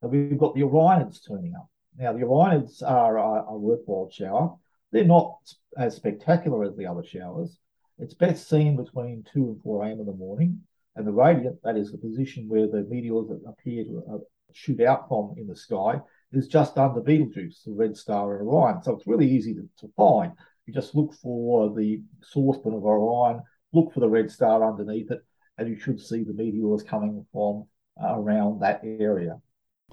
So 0.00 0.08
we've 0.08 0.38
got 0.38 0.54
the 0.54 0.60
Orionids 0.60 1.26
turning 1.26 1.54
up. 1.56 1.68
Now 1.96 2.12
the 2.12 2.20
Orionids 2.20 2.82
are 2.82 3.16
a, 3.16 3.46
a 3.48 3.58
worthwhile 3.58 4.10
shower. 4.12 4.54
They're 4.92 5.04
not 5.04 5.38
as 5.76 5.96
spectacular 5.96 6.64
as 6.64 6.76
the 6.76 6.86
other 6.86 7.02
showers. 7.02 7.58
It's 7.98 8.14
best 8.14 8.48
seen 8.48 8.76
between 8.76 9.24
2 9.32 9.38
and 9.40 9.62
4 9.62 9.84
a.m. 9.84 10.00
in 10.00 10.06
the 10.06 10.12
morning. 10.12 10.60
And 10.96 11.06
the 11.06 11.12
radiant, 11.12 11.58
that 11.64 11.76
is 11.76 11.90
the 11.90 11.98
position 11.98 12.48
where 12.48 12.66
the 12.66 12.86
meteors 12.88 13.30
appear 13.46 13.84
to 13.84 14.02
uh, 14.12 14.18
shoot 14.52 14.80
out 14.82 15.08
from 15.08 15.34
in 15.38 15.46
the 15.46 15.56
sky, 15.56 16.00
is 16.32 16.46
just 16.46 16.76
under 16.76 17.00
Betelgeuse, 17.00 17.62
the 17.64 17.72
red 17.72 17.96
star 17.96 18.36
in 18.36 18.46
Orion. 18.46 18.82
So 18.82 18.94
it's 18.94 19.06
really 19.06 19.30
easy 19.30 19.54
to, 19.54 19.68
to 19.80 19.92
find. 19.96 20.32
You 20.66 20.74
just 20.74 20.94
look 20.94 21.14
for 21.14 21.74
the 21.74 22.02
saucepan 22.22 22.74
of 22.74 22.84
Orion, 22.84 23.42
look 23.72 23.92
for 23.92 24.00
the 24.00 24.08
red 24.08 24.30
star 24.30 24.68
underneath 24.68 25.10
it, 25.10 25.24
and 25.56 25.68
you 25.68 25.78
should 25.78 26.00
see 26.00 26.24
the 26.24 26.32
meteors 26.32 26.82
coming 26.82 27.24
from 27.32 27.66
uh, 28.02 28.18
around 28.18 28.60
that 28.60 28.80
area. 28.84 29.38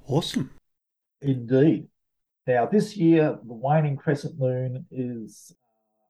Awesome. 0.08 0.52
Indeed. 1.22 1.88
Now, 2.48 2.68
this 2.68 2.96
year, 2.96 3.38
the 3.44 3.54
waning 3.54 3.98
crescent 3.98 4.40
moon 4.40 4.86
is 4.92 5.56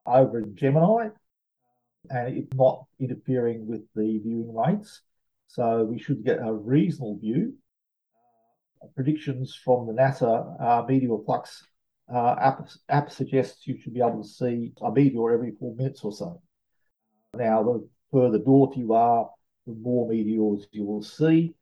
over 0.06 0.38
in 0.38 0.54
Gemini 0.54 1.08
and 2.10 2.36
it's 2.36 2.54
not 2.54 2.84
interfering 3.00 3.66
with 3.66 3.82
the 3.94 4.18
viewing 4.18 4.54
rates. 4.54 5.02
So 5.48 5.84
we 5.84 5.98
should 5.98 6.24
get 6.24 6.38
a 6.38 6.52
reasonable 6.52 7.18
view. 7.18 7.54
Predictions 8.94 9.58
from 9.64 9.86
the 9.86 9.92
NASA 9.92 10.62
uh, 10.62 10.84
meteor 10.86 11.18
flux 11.24 11.64
uh, 12.12 12.36
app, 12.38 12.68
app 12.88 13.10
suggests 13.10 13.66
you 13.66 13.78
should 13.80 13.94
be 13.94 14.00
able 14.00 14.22
to 14.22 14.28
see 14.28 14.72
a 14.82 14.92
meteor 14.92 15.32
every 15.32 15.52
four 15.58 15.74
minutes 15.74 16.02
or 16.04 16.12
so. 16.12 16.40
Now, 17.36 17.62
the 17.62 17.88
further 18.12 18.38
north 18.38 18.76
you 18.76 18.92
are, 18.94 19.30
the 19.66 19.74
more 19.74 20.08
meteors 20.08 20.66
you 20.70 20.84
will 20.84 21.02
see. 21.02 21.54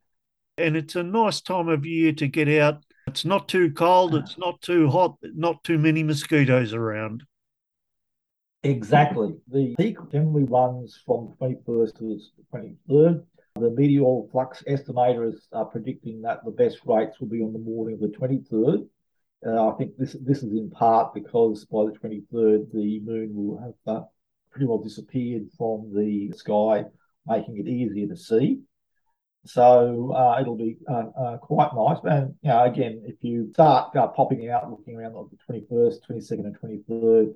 And 0.56 0.76
it's 0.76 0.96
a 0.96 1.02
nice 1.02 1.40
time 1.40 1.68
of 1.68 1.84
year 1.84 2.12
to 2.12 2.28
get 2.28 2.48
out. 2.48 2.84
It's 3.06 3.24
not 3.24 3.48
too 3.48 3.72
cold, 3.72 4.14
it's 4.14 4.38
not 4.38 4.60
too 4.62 4.88
hot, 4.88 5.16
not 5.22 5.62
too 5.64 5.78
many 5.78 6.02
mosquitoes 6.02 6.72
around. 6.72 7.24
Exactly. 8.62 9.34
The 9.48 9.74
peak 9.76 9.98
generally 10.10 10.44
runs 10.44 10.98
from 11.04 11.34
21st 11.40 11.98
to 11.98 12.20
the 12.52 12.78
23rd. 12.88 13.24
The 13.56 13.70
meteor 13.70 14.22
flux 14.32 14.64
estimators 14.66 15.36
are 15.52 15.66
predicting 15.66 16.22
that 16.22 16.44
the 16.44 16.50
best 16.50 16.78
rates 16.86 17.20
will 17.20 17.28
be 17.28 17.42
on 17.42 17.52
the 17.52 17.58
morning 17.58 17.94
of 17.94 18.00
the 18.00 18.16
23rd. 18.16 18.88
Uh, 19.46 19.68
I 19.68 19.76
think 19.76 19.96
this 19.98 20.16
this 20.20 20.38
is 20.38 20.52
in 20.52 20.70
part 20.70 21.12
because 21.12 21.66
by 21.66 21.84
the 21.84 21.92
23rd, 21.92 22.72
the 22.72 23.00
moon 23.00 23.34
will 23.34 23.58
have 23.58 23.96
uh, 23.96 24.04
pretty 24.54 24.66
well 24.66 24.78
disappeared 24.78 25.48
from 25.58 25.92
the 25.92 26.32
sky, 26.36 26.84
making 27.26 27.58
it 27.58 27.66
easier 27.66 28.06
to 28.06 28.16
see. 28.16 28.60
So 29.44 30.12
uh, 30.12 30.40
it'll 30.40 30.56
be 30.56 30.76
uh, 30.88 31.10
uh, 31.20 31.36
quite 31.38 31.70
nice. 31.74 31.98
And 32.04 32.34
you 32.40 32.48
know, 32.48 32.62
again, 32.62 33.02
if 33.04 33.16
you 33.20 33.50
start 33.52 33.94
uh, 33.96 34.06
popping 34.06 34.48
out, 34.48 34.70
looking 34.70 34.96
around 34.96 35.14
like 35.14 35.26
the 35.30 35.52
21st, 35.52 35.96
22nd, 36.08 36.46
and 36.46 36.58
23rd, 36.88 37.34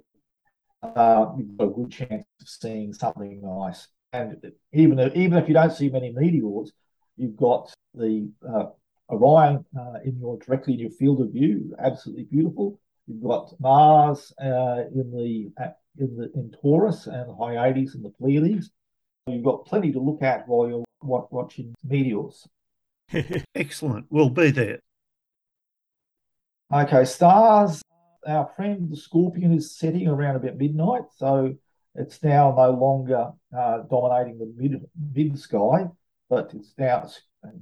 uh, 0.83 1.33
you've 1.37 1.57
got 1.57 1.65
a 1.65 1.71
good 1.71 1.91
chance 1.91 2.25
of 2.41 2.49
seeing 2.49 2.93
something 2.93 3.43
nice. 3.43 3.89
And 4.13 4.37
even 4.73 4.99
if, 5.01 5.15
even 5.17 5.39
if 5.39 5.49
you 5.49 5.55
don't 5.55 5.73
see 5.73 5.91
many 5.91 6.13
meteors, 6.13 6.73
you've 7.17 7.37
got 7.37 7.75
the 7.95 8.31
uh, 8.49 8.67
Orion 9.11 9.65
in 10.05 10.19
your 10.21 10.39
directly 10.39 10.75
in 10.75 10.81
your 10.81 10.91
field 10.91 11.21
of 11.21 11.33
view, 11.33 11.75
absolutely 11.79 12.25
beautiful. 12.25 12.79
You've 13.07 13.23
got 13.23 13.53
Mars 13.59 14.33
in 14.39 15.11
the 15.13 15.51
in 15.99 16.17
the 16.17 16.31
in 16.35 16.53
Taurus 16.63 17.07
and 17.07 17.29
the 17.29 17.35
Hyades 17.35 17.95
and 17.95 18.05
the 18.05 18.11
Pleiades. 18.11 18.71
You've 19.27 19.45
got 19.45 19.67
plenty 19.67 19.93
to 19.93 20.01
look 20.01 20.23
at 20.23 20.49
while 20.49 20.69
you're 20.69 20.85
watching 21.03 21.75
meteors. 21.85 22.49
Excellent. 23.55 24.07
We'll 24.11 24.31
be 24.31 24.51
there. 24.51 24.81
Okay, 26.73 27.05
stars. 27.05 27.83
Our 28.27 28.51
friend 28.57 28.91
the 28.91 28.97
Scorpion 28.97 29.53
is 29.53 29.77
setting 29.77 30.09
around 30.09 30.37
about 30.37 30.57
midnight, 30.57 31.05
so 31.17 31.55
it's 31.95 32.23
now 32.23 32.55
no 32.57 32.71
longer 32.71 33.31
uh, 33.57 33.79
dominating 33.91 34.39
the 34.39 34.53
mid 34.57 34.81
mid 35.15 35.39
sky, 35.39 35.87
but 36.29 36.53
it's 36.55 36.75
now 36.79 37.09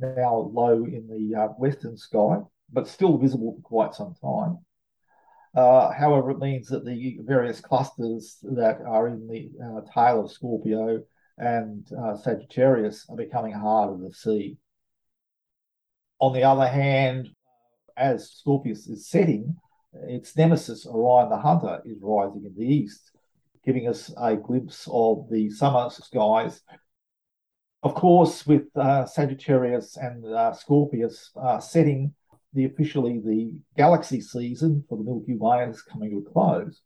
now 0.00 0.50
low 0.52 0.84
in 0.84 1.06
the 1.08 1.40
uh, 1.40 1.48
western 1.58 1.96
sky, 1.96 2.38
but 2.72 2.88
still 2.88 3.16
visible 3.18 3.54
for 3.56 3.62
quite 3.62 3.94
some 3.94 4.14
time. 4.20 4.58
Uh, 5.56 5.90
however, 5.90 6.32
it 6.32 6.38
means 6.38 6.68
that 6.68 6.84
the 6.84 7.18
various 7.22 7.60
clusters 7.60 8.36
that 8.42 8.78
are 8.86 9.08
in 9.08 9.26
the 9.26 9.50
uh, 9.64 9.80
tail 9.92 10.22
of 10.22 10.30
Scorpio 10.30 11.02
and 11.38 11.88
uh, 11.98 12.14
Sagittarius 12.14 13.06
are 13.08 13.16
becoming 13.16 13.52
harder 13.52 14.06
to 14.06 14.14
see. 14.14 14.58
On 16.20 16.34
the 16.34 16.44
other 16.44 16.66
hand, 16.66 17.30
as 17.96 18.30
Scorpius 18.30 18.86
is 18.86 19.08
setting, 19.08 19.56
its 20.06 20.36
nemesis 20.36 20.86
Orion 20.86 21.30
the 21.30 21.38
Hunter 21.38 21.80
is 21.86 21.96
rising 22.02 22.44
in 22.44 22.54
the 22.54 22.66
east, 22.66 23.12
giving 23.64 23.88
us 23.88 24.12
a 24.20 24.36
glimpse 24.36 24.86
of 24.92 25.26
the 25.30 25.48
summer 25.48 25.88
skies. 25.88 26.60
Of 27.82 27.94
course, 27.94 28.46
with 28.46 28.64
uh, 28.76 29.06
Sagittarius 29.06 29.96
and 29.96 30.26
uh, 30.26 30.52
Scorpius 30.52 31.30
uh, 31.40 31.60
setting, 31.60 32.14
the 32.56 32.64
officially 32.64 33.20
the 33.24 33.52
galaxy 33.76 34.20
season 34.20 34.82
for 34.88 34.96
the 34.96 35.04
Milky 35.04 35.36
Way 35.36 35.64
is 35.68 35.82
coming 35.82 36.10
to 36.10 36.26
a 36.26 36.32
close. 36.32 36.80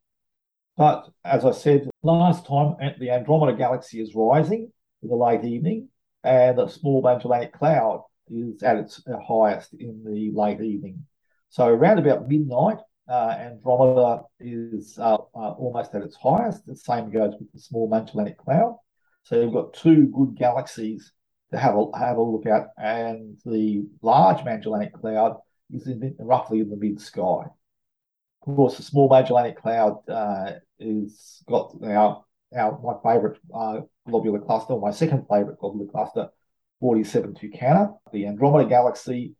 But 0.77 1.09
as 1.25 1.45
I 1.45 1.53
said 1.53 1.89
last 2.03 2.47
time, 2.47 2.75
the 2.99 3.11
Andromeda 3.11 3.57
galaxy 3.57 4.01
is 4.01 4.15
rising 4.15 4.73
in 5.03 5.09
the 5.09 5.15
late 5.15 5.45
evening, 5.45 5.89
and 6.25 6.59
the 6.59 6.69
small 6.69 7.01
Magellanic 7.03 7.53
Cloud 7.53 8.03
is 8.29 8.63
at 8.63 8.77
its 8.77 9.03
highest 9.29 9.73
in 9.75 10.03
the 10.05 10.31
late 10.35 10.61
evening. 10.61 11.07
So 11.49 11.67
around 11.67 11.99
about 11.99 12.29
midnight, 12.29 12.79
uh, 13.09 13.37
Andromeda 13.39 14.23
is 14.39 14.99
uh, 14.99 15.15
uh, 15.35 15.51
almost 15.53 15.95
at 15.95 16.03
its 16.03 16.17
highest. 16.17 16.67
The 16.67 16.77
same 16.77 17.11
goes 17.11 17.35
with 17.39 17.53
the 17.53 17.61
small 17.61 17.89
Magellanic 17.89 18.39
Cloud. 18.39 18.77
So 19.23 19.41
you've 19.41 19.53
got 19.53 19.75
two 19.75 20.07
good 20.07 20.37
galaxies 20.37 21.13
to 21.53 21.59
have 21.59 21.77
a 21.77 21.87
have 21.99 22.17
a 22.17 22.23
look 22.23 22.47
at, 22.47 22.69
and 22.79 23.37
the 23.45 23.85
large 24.03 24.45
Magellanic 24.45 24.95
Cloud 24.95 25.37
is 25.75 25.87
in, 25.87 26.17
roughly 26.19 26.61
in 26.61 26.71
the 26.71 26.77
mid 26.77 27.01
sky. 27.01 27.45
Of 28.47 28.57
course, 28.57 28.77
the 28.77 28.83
small 28.83 29.09
Magellanic 29.09 29.61
Cloud 29.61 30.09
uh, 30.09 30.53
is 30.79 31.43
got 31.49 31.75
our, 31.85 32.25
our 32.57 32.81
my 32.83 32.95
favourite 33.03 33.39
uh, 33.55 33.81
globular 34.09 34.41
cluster, 34.41 34.77
my 34.77 34.91
second 34.91 35.27
favourite 35.29 35.59
globular 35.59 35.91
cluster, 35.91 36.29
47 36.81 37.35
Tucana. 37.35 37.95
The 38.13 38.27
Andromeda 38.27 38.69
Galaxy 38.69 39.35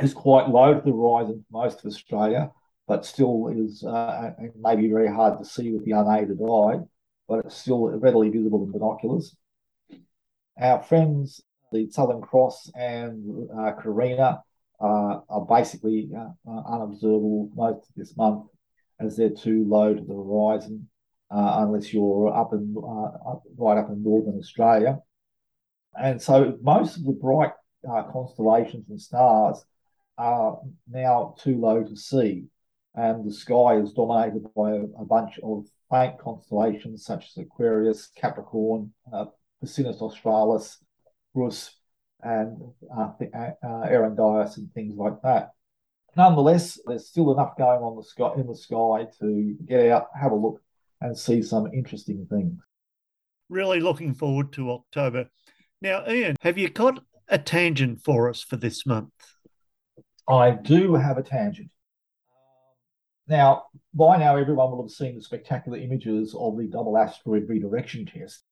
is 0.00 0.14
quite 0.14 0.48
low 0.48 0.74
to 0.74 0.80
the 0.80 0.90
horizon 0.90 1.44
for 1.50 1.62
most 1.62 1.80
of 1.80 1.86
Australia, 1.86 2.50
but 2.88 3.04
still 3.04 3.48
is 3.48 3.84
uh, 3.84 4.32
maybe 4.58 4.88
very 4.88 5.08
hard 5.08 5.38
to 5.38 5.44
see 5.44 5.70
with 5.72 5.84
the 5.84 5.92
unaided 5.92 6.40
eye, 6.42 6.80
but 7.28 7.44
it's 7.44 7.56
still 7.56 7.88
readily 7.98 8.30
visible 8.30 8.64
in 8.64 8.72
binoculars. 8.72 9.36
Our 10.58 10.82
friends, 10.82 11.42
the 11.72 11.88
Southern 11.90 12.20
Cross 12.20 12.70
and 12.74 13.48
uh, 13.56 13.72
Carina, 13.72 14.42
uh, 14.80 15.20
are 15.28 15.46
basically 15.46 16.10
uh, 16.16 16.30
uh, 16.48 16.62
unobservable 16.74 17.50
most 17.54 17.88
of 17.88 17.94
this 17.96 18.16
month 18.16 18.46
as 18.98 19.16
they're 19.16 19.30
too 19.30 19.64
low 19.66 19.94
to 19.94 20.00
the 20.00 20.14
horizon, 20.14 20.88
uh, 21.30 21.56
unless 21.58 21.92
you're 21.92 22.34
up 22.34 22.52
in 22.52 22.74
right 23.58 23.78
up 23.78 23.90
in 23.90 24.02
northern 24.02 24.38
Australia. 24.38 24.98
And 26.00 26.20
so 26.20 26.56
most 26.62 26.96
of 26.96 27.04
the 27.04 27.12
bright 27.12 27.52
constellations 28.12 28.86
and 28.88 29.00
stars 29.00 29.64
are 30.16 30.60
now 30.88 31.34
too 31.38 31.58
low 31.58 31.82
to 31.82 31.96
see, 31.96 32.44
and 32.94 33.28
the 33.28 33.34
sky 33.34 33.76
is 33.76 33.92
dominated 33.92 34.44
by 34.54 34.72
a, 34.72 34.82
a 34.98 35.04
bunch 35.04 35.38
of 35.42 35.66
faint 35.90 36.18
constellations 36.18 37.04
such 37.04 37.26
as 37.26 37.36
Aquarius, 37.38 38.10
Capricorn, 38.16 38.92
uh, 39.12 39.26
Australis, 39.62 40.78
Grus, 41.36 41.70
and 42.22 42.60
uh, 42.96 43.10
uh, 43.34 43.86
Erudidice 43.86 44.56
and 44.56 44.72
things 44.72 44.94
like 44.96 45.20
that. 45.22 45.50
Nonetheless, 46.16 46.78
there's 46.86 47.08
still 47.08 47.32
enough 47.32 47.56
going 47.56 47.80
on 47.80 47.96
the 47.96 48.02
sky 48.02 48.32
in 48.36 48.46
the 48.46 48.56
sky 48.56 49.06
to 49.20 49.56
get 49.66 49.90
out, 49.90 50.08
have 50.20 50.32
a 50.32 50.36
look, 50.36 50.60
and 51.00 51.16
see 51.16 51.42
some 51.42 51.68
interesting 51.72 52.26
things. 52.28 52.60
Really 53.48 53.80
looking 53.80 54.14
forward 54.14 54.52
to 54.54 54.70
October. 54.70 55.30
Now, 55.80 56.04
Ian, 56.08 56.36
have 56.40 56.58
you 56.58 56.68
got 56.68 57.02
a 57.28 57.38
tangent 57.38 58.02
for 58.02 58.28
us 58.28 58.42
for 58.42 58.56
this 58.56 58.84
month? 58.84 59.12
I 60.28 60.50
do 60.50 60.94
have 60.94 61.16
a 61.18 61.22
tangent. 61.22 61.70
Now, 63.28 63.64
by 63.94 64.16
now, 64.18 64.36
everyone 64.36 64.72
will 64.72 64.82
have 64.82 64.90
seen 64.90 65.14
the 65.14 65.22
spectacular 65.22 65.78
images 65.78 66.34
of 66.36 66.58
the 66.58 66.66
double 66.66 66.98
asteroid 66.98 67.48
redirection 67.48 68.04
test 68.04 68.42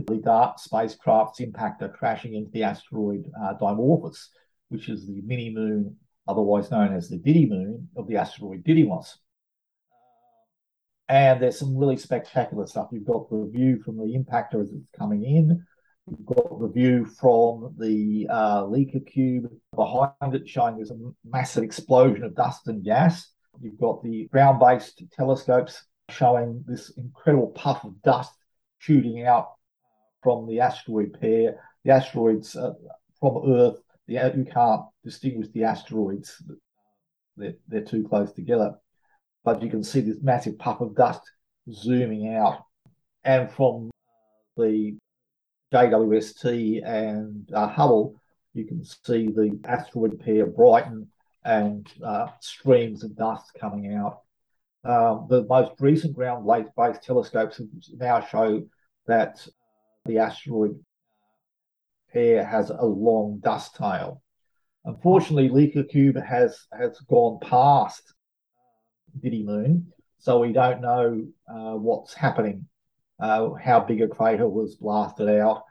the 0.00 0.16
DART 0.16 0.58
spacecraft's 0.58 1.40
impactor 1.40 1.92
crashing 1.92 2.34
into 2.34 2.50
the 2.50 2.62
asteroid 2.62 3.30
uh, 3.40 3.54
Dimorphos, 3.60 4.28
which 4.68 4.88
is 4.88 5.06
the 5.06 5.20
mini 5.22 5.50
moon, 5.50 5.96
otherwise 6.26 6.70
known 6.70 6.94
as 6.94 7.08
the 7.08 7.18
Didymoon 7.18 7.86
of 7.96 8.08
the 8.08 8.16
asteroid 8.16 8.64
Didymos. 8.64 9.16
And 11.08 11.42
there's 11.42 11.58
some 11.58 11.76
really 11.76 11.96
spectacular 11.96 12.66
stuff. 12.66 12.88
You've 12.90 13.04
got 13.04 13.28
the 13.28 13.50
view 13.52 13.82
from 13.84 13.98
the 13.98 14.16
impactor 14.16 14.62
as 14.62 14.72
it's 14.72 14.88
coming 14.98 15.24
in. 15.24 15.64
You've 16.08 16.24
got 16.24 16.58
the 16.58 16.68
view 16.68 17.04
from 17.04 17.74
the 17.78 18.26
uh, 18.30 18.62
LICIACube 18.62 19.50
behind 19.76 20.34
it, 20.34 20.48
showing 20.48 20.76
there's 20.76 20.90
a 20.90 20.98
massive 21.24 21.64
explosion 21.64 22.24
of 22.24 22.34
dust 22.34 22.66
and 22.66 22.82
gas. 22.82 23.28
You've 23.60 23.78
got 23.78 24.02
the 24.02 24.26
ground 24.32 24.58
based 24.58 25.02
telescopes 25.12 25.84
showing 26.08 26.64
this 26.66 26.90
incredible 26.96 27.48
puff 27.48 27.84
of 27.84 28.00
dust 28.02 28.32
shooting 28.78 29.24
out 29.24 29.52
from 30.22 30.46
the 30.46 30.60
asteroid 30.60 31.18
pair. 31.20 31.60
The 31.84 31.92
asteroids 31.92 32.56
uh, 32.56 32.72
from 33.18 33.42
Earth, 33.46 33.80
the, 34.06 34.14
you 34.14 34.46
can't 34.52 34.82
distinguish 35.04 35.48
the 35.52 35.64
asteroids, 35.64 36.42
they're, 37.36 37.54
they're 37.68 37.82
too 37.84 38.06
close 38.08 38.32
together. 38.32 38.74
But 39.44 39.62
you 39.62 39.70
can 39.70 39.82
see 39.82 40.00
this 40.00 40.18
massive 40.22 40.58
puff 40.58 40.80
of 40.80 40.94
dust 40.94 41.22
zooming 41.70 42.34
out. 42.34 42.64
And 43.24 43.50
from 43.50 43.90
the 44.56 44.96
JWST 45.72 46.86
and 46.86 47.48
uh, 47.52 47.68
Hubble, 47.68 48.20
you 48.54 48.66
can 48.66 48.84
see 48.84 49.28
the 49.28 49.58
asteroid 49.64 50.20
pair 50.20 50.46
brighten 50.46 51.08
and 51.44 51.90
uh, 52.04 52.28
streams 52.40 53.02
of 53.02 53.16
dust 53.16 53.50
coming 53.58 53.94
out. 53.94 54.20
Um, 54.84 55.26
the 55.28 55.44
most 55.44 55.72
recent 55.80 56.14
ground-based 56.14 57.02
telescopes 57.02 57.60
now 57.94 58.20
show 58.20 58.62
that 59.06 59.46
the 60.04 60.18
asteroid 60.18 60.78
pair 62.12 62.44
has 62.44 62.70
a 62.70 62.84
long 62.84 63.40
dust 63.42 63.76
tail. 63.76 64.22
Unfortunately, 64.84 65.48
LICIACube 65.48 66.24
has 66.24 66.66
has 66.76 66.98
gone 67.08 67.38
past 67.40 68.14
Didymoon, 69.20 69.84
so 70.18 70.40
we 70.40 70.52
don't 70.52 70.80
know 70.80 71.24
uh, 71.48 71.76
what's 71.76 72.14
happening, 72.14 72.66
uh, 73.20 73.52
how 73.52 73.80
big 73.80 74.02
a 74.02 74.08
crater 74.08 74.48
was 74.48 74.76
blasted 74.76 75.28
out, 75.28 75.62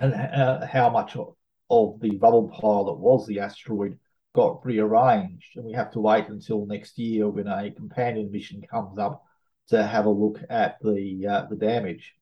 and 0.00 0.12
uh, 0.14 0.66
how 0.66 0.90
much 0.90 1.16
of, 1.16 1.34
of 1.70 1.98
the 2.00 2.18
rubble 2.18 2.48
pile 2.48 2.84
that 2.84 2.92
was 2.92 3.26
the 3.26 3.40
asteroid 3.40 3.98
got 4.34 4.64
rearranged. 4.66 5.56
And 5.56 5.64
we 5.64 5.72
have 5.72 5.90
to 5.92 6.00
wait 6.00 6.28
until 6.28 6.66
next 6.66 6.98
year 6.98 7.28
when 7.28 7.46
a 7.46 7.70
companion 7.70 8.30
mission 8.30 8.62
comes 8.70 8.98
up 8.98 9.24
to 9.68 9.82
have 9.86 10.04
a 10.04 10.10
look 10.10 10.40
at 10.50 10.76
the 10.82 11.26
uh, 11.26 11.46
the 11.48 11.56
damage. 11.56 12.17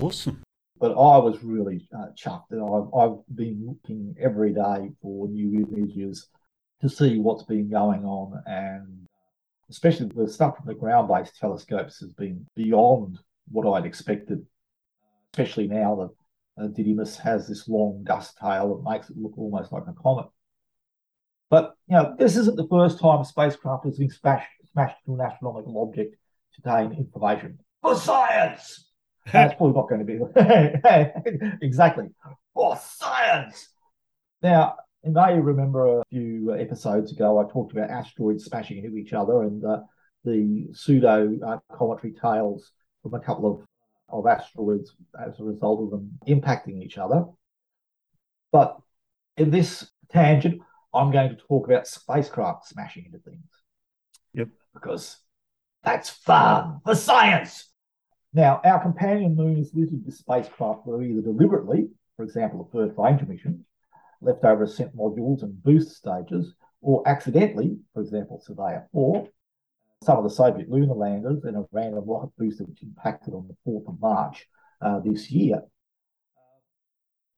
Awesome. 0.00 0.42
But 0.78 0.92
I 0.92 1.16
was 1.18 1.42
really 1.42 1.88
uh, 1.96 2.08
chuffed, 2.14 2.50
and 2.50 2.60
I've, 2.60 2.94
I've 2.94 3.18
been 3.34 3.66
looking 3.66 4.14
every 4.20 4.52
day 4.52 4.90
for 5.00 5.26
new 5.26 5.66
images 5.74 6.28
to 6.82 6.88
see 6.88 7.18
what's 7.18 7.44
been 7.44 7.70
going 7.70 8.04
on, 8.04 8.42
and 8.46 9.06
especially 9.70 10.10
the 10.14 10.28
stuff 10.28 10.58
from 10.58 10.66
the 10.66 10.74
ground-based 10.74 11.38
telescopes 11.38 12.00
has 12.00 12.10
been 12.10 12.46
beyond 12.54 13.18
what 13.50 13.66
I'd 13.66 13.86
expected. 13.86 14.44
Especially 15.32 15.66
now 15.66 16.12
that 16.56 16.64
uh, 16.64 16.68
Didymos 16.68 17.16
has 17.16 17.48
this 17.48 17.68
long 17.68 18.04
dust 18.04 18.36
tail 18.38 18.76
that 18.76 18.90
makes 18.90 19.08
it 19.08 19.16
look 19.16 19.36
almost 19.36 19.72
like 19.72 19.84
a 19.88 19.94
comet. 19.94 20.26
But 21.48 21.74
you 21.88 21.96
know, 21.96 22.14
this 22.18 22.36
isn't 22.36 22.56
the 22.56 22.68
first 22.68 23.00
time 23.00 23.20
a 23.20 23.24
spacecraft 23.24 23.86
has 23.86 23.98
been 23.98 24.10
smashed, 24.10 24.48
smashed 24.72 24.96
into 25.06 25.20
an 25.20 25.26
astronomical 25.26 25.82
object 25.82 26.16
to 26.54 26.62
gain 26.62 26.92
information 26.92 27.58
for 27.80 27.96
science. 27.96 28.85
That's 29.32 29.54
probably 29.54 29.74
not 29.74 29.88
going 29.88 30.06
to 30.06 31.52
be 31.56 31.56
exactly 31.66 32.08
for 32.54 32.76
science. 32.76 33.68
Now, 34.42 34.76
you 35.04 35.12
may 35.12 35.38
remember 35.38 36.00
a 36.00 36.02
few 36.10 36.54
episodes 36.54 37.12
ago, 37.12 37.38
I 37.38 37.50
talked 37.52 37.72
about 37.72 37.90
asteroids 37.90 38.44
smashing 38.44 38.78
into 38.78 38.96
each 38.96 39.12
other 39.12 39.42
and 39.42 39.64
uh, 39.64 39.80
the 40.24 40.68
pseudo 40.72 41.36
uh, 41.46 41.58
cometary 41.76 42.14
tails 42.20 42.72
from 43.02 43.14
a 43.14 43.20
couple 43.20 43.52
of, 43.52 43.66
of 44.08 44.26
asteroids 44.26 44.94
as 45.24 45.38
a 45.38 45.44
result 45.44 45.82
of 45.82 45.90
them 45.90 46.18
impacting 46.28 46.82
each 46.82 46.98
other. 46.98 47.24
But 48.52 48.78
in 49.36 49.50
this 49.50 49.90
tangent, 50.10 50.60
I'm 50.94 51.10
going 51.10 51.30
to 51.30 51.36
talk 51.36 51.66
about 51.66 51.86
spacecraft 51.86 52.68
smashing 52.68 53.06
into 53.06 53.18
things. 53.18 53.44
Yep. 54.34 54.48
Because 54.74 55.18
that's 55.82 56.10
fun 56.10 56.80
for 56.84 56.94
science. 56.94 57.70
Now, 58.36 58.60
our 58.64 58.82
companion 58.82 59.34
moons 59.34 59.70
littered 59.72 60.04
with 60.04 60.14
spacecraft 60.14 60.84
were 60.84 61.02
either 61.02 61.22
deliberately, 61.22 61.88
for 62.18 62.22
example, 62.22 62.60
a 62.60 62.70
third 62.70 62.94
Ranger 62.94 63.24
mission, 63.24 63.64
leftover 64.20 64.64
ascent 64.64 64.94
modules 64.94 65.42
and 65.42 65.62
boost 65.62 65.96
stages, 65.96 66.52
or 66.82 67.02
accidentally, 67.08 67.78
for 67.94 68.02
example, 68.02 68.38
Surveyor 68.44 68.88
4, 68.92 69.26
some 70.04 70.18
of 70.18 70.24
the 70.24 70.28
Soviet 70.28 70.68
lunar 70.68 70.92
landers 70.92 71.44
and 71.44 71.56
a 71.56 71.64
random 71.72 72.04
rocket 72.06 72.28
booster 72.36 72.64
which 72.64 72.82
impacted 72.82 73.32
on 73.32 73.48
the 73.48 73.56
4th 73.66 73.88
of 73.88 73.98
March 74.02 74.46
uh, 74.82 75.00
this 75.00 75.30
year. 75.30 75.62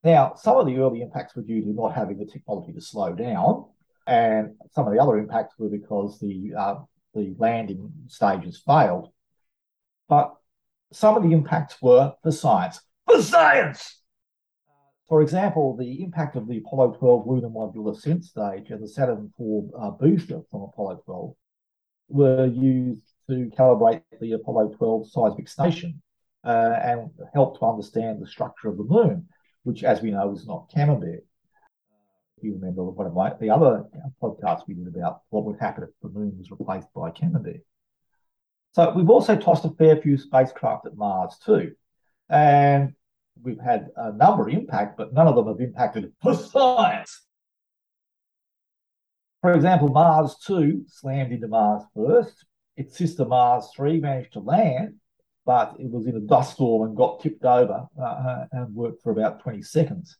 Now, 0.02 0.34
some 0.34 0.56
of 0.56 0.66
the 0.66 0.78
early 0.78 1.02
impacts 1.02 1.36
were 1.36 1.42
due 1.42 1.62
to 1.62 1.72
not 1.72 1.94
having 1.94 2.18
the 2.18 2.26
technology 2.26 2.72
to 2.72 2.80
slow 2.80 3.12
down, 3.12 3.66
and 4.08 4.56
some 4.74 4.88
of 4.88 4.92
the 4.92 5.00
other 5.00 5.16
impacts 5.16 5.56
were 5.60 5.68
because 5.68 6.18
the 6.18 6.54
uh, 6.58 6.74
the 7.14 7.36
landing 7.38 7.92
stages 8.08 8.60
failed. 8.66 9.12
But 10.08 10.34
some 10.92 11.16
of 11.16 11.22
the 11.22 11.32
impacts 11.32 11.80
were 11.82 12.14
for 12.22 12.32
science. 12.32 12.80
For 13.06 13.22
science! 13.22 14.02
For 15.08 15.22
example, 15.22 15.76
the 15.76 16.02
impact 16.02 16.36
of 16.36 16.46
the 16.46 16.58
Apollo 16.58 16.96
12 16.98 17.26
lunar 17.26 17.48
module 17.48 17.90
ascent 17.90 18.24
stage 18.24 18.70
and 18.70 18.82
the 18.82 18.88
Saturn 18.88 19.32
IV 19.40 19.70
uh, 19.78 19.90
booster 19.90 20.42
from 20.50 20.62
Apollo 20.62 21.02
12 21.06 21.34
were 22.10 22.46
used 22.46 23.04
to 23.28 23.50
calibrate 23.56 24.02
the 24.20 24.32
Apollo 24.32 24.74
12 24.76 25.10
seismic 25.10 25.48
station 25.48 26.02
uh, 26.44 26.78
and 26.82 27.10
help 27.32 27.58
to 27.58 27.64
understand 27.64 28.20
the 28.20 28.26
structure 28.26 28.68
of 28.68 28.76
the 28.76 28.84
moon, 28.84 29.26
which, 29.62 29.82
as 29.82 30.02
we 30.02 30.10
know, 30.10 30.30
is 30.32 30.46
not 30.46 30.70
Camembert. 30.74 31.24
If 32.36 32.44
you 32.44 32.54
remember 32.54 32.84
one 32.84 33.06
of 33.06 33.14
my, 33.14 33.32
the 33.40 33.50
other 33.50 33.84
podcasts 34.22 34.62
we 34.68 34.74
did 34.74 34.88
about 34.88 35.22
what 35.30 35.44
would 35.44 35.58
happen 35.58 35.84
if 35.84 35.90
the 36.02 36.08
moon 36.08 36.36
was 36.38 36.50
replaced 36.50 36.88
by 36.94 37.10
Camembert. 37.10 37.62
So 38.72 38.92
we've 38.94 39.10
also 39.10 39.36
tossed 39.36 39.64
a 39.64 39.70
fair 39.70 39.96
few 39.96 40.16
spacecraft 40.16 40.86
at 40.86 40.96
Mars 40.96 41.36
too. 41.44 41.72
And 42.28 42.94
we've 43.42 43.60
had 43.60 43.88
a 43.96 44.12
number 44.12 44.48
of 44.48 44.54
impact, 44.54 44.96
but 44.96 45.12
none 45.12 45.26
of 45.26 45.34
them 45.34 45.46
have 45.48 45.60
impacted 45.60 46.12
for 46.22 46.34
science. 46.34 47.22
For 49.40 49.52
example, 49.52 49.88
Mars 49.88 50.36
2 50.44 50.84
slammed 50.88 51.32
into 51.32 51.48
Mars 51.48 51.84
first. 51.94 52.44
Its 52.76 52.96
sister 52.96 53.24
Mars 53.24 53.68
3 53.74 54.00
managed 54.00 54.32
to 54.34 54.40
land, 54.40 54.94
but 55.46 55.74
it 55.78 55.90
was 55.90 56.06
in 56.06 56.16
a 56.16 56.20
dust 56.20 56.54
storm 56.54 56.88
and 56.88 56.96
got 56.96 57.20
tipped 57.20 57.44
over 57.44 57.86
uh, 58.00 58.44
and 58.52 58.74
worked 58.74 59.02
for 59.02 59.10
about 59.10 59.40
20 59.40 59.62
seconds. 59.62 60.16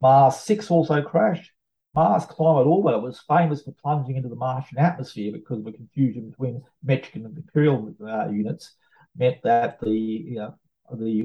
Mars 0.00 0.36
6 0.36 0.70
also 0.70 1.02
crashed, 1.02 1.50
Mars 1.96 2.26
Climate 2.26 2.66
Orbiter 2.66 3.00
was 3.00 3.20
famous 3.26 3.62
for 3.62 3.72
plunging 3.72 4.16
into 4.16 4.28
the 4.28 4.36
Martian 4.36 4.76
atmosphere 4.76 5.32
because 5.32 5.60
of 5.60 5.66
a 5.66 5.72
confusion 5.72 6.28
between 6.28 6.62
metric 6.82 7.14
and 7.14 7.24
imperial 7.24 7.94
uh, 8.06 8.28
units, 8.28 8.74
meant 9.16 9.38
that 9.44 9.80
the 9.80 9.90
you 9.90 10.34
know, 10.34 10.54
the 10.92 11.22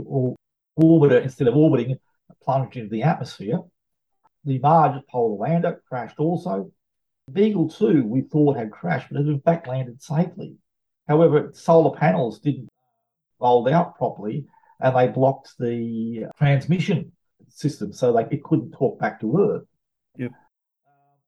orbiter, 0.80 1.22
instead 1.22 1.50
of 1.50 1.58
orbiting, 1.58 1.98
plunged 2.42 2.78
into 2.78 2.90
the 2.90 3.04
atmosphere. 3.04 3.60
The 4.46 4.60
Mars 4.60 5.04
Polar 5.10 5.36
Lander 5.36 5.84
crashed 5.90 6.20
also. 6.20 6.72
Beagle 7.30 7.70
2, 7.70 8.06
we 8.06 8.22
thought 8.22 8.56
had 8.56 8.72
crashed, 8.72 9.10
but 9.12 9.20
it 9.20 9.28
in 9.28 9.42
fact 9.42 9.68
landed 9.68 10.02
safely. 10.02 10.56
However, 11.06 11.52
solar 11.54 11.98
panels 11.98 12.40
didn't 12.40 12.70
fold 13.40 13.68
out 13.68 13.98
properly 13.98 14.46
and 14.80 14.96
they 14.96 15.10
blocked 15.10 15.54
the 15.60 16.28
transmission 16.38 17.12
system 17.50 17.92
so 17.92 18.12
like 18.12 18.30
it 18.32 18.44
couldn't 18.44 18.72
talk 18.72 18.98
back 19.00 19.20
to 19.20 19.38
Earth. 19.38 19.68
Yep 20.16 20.32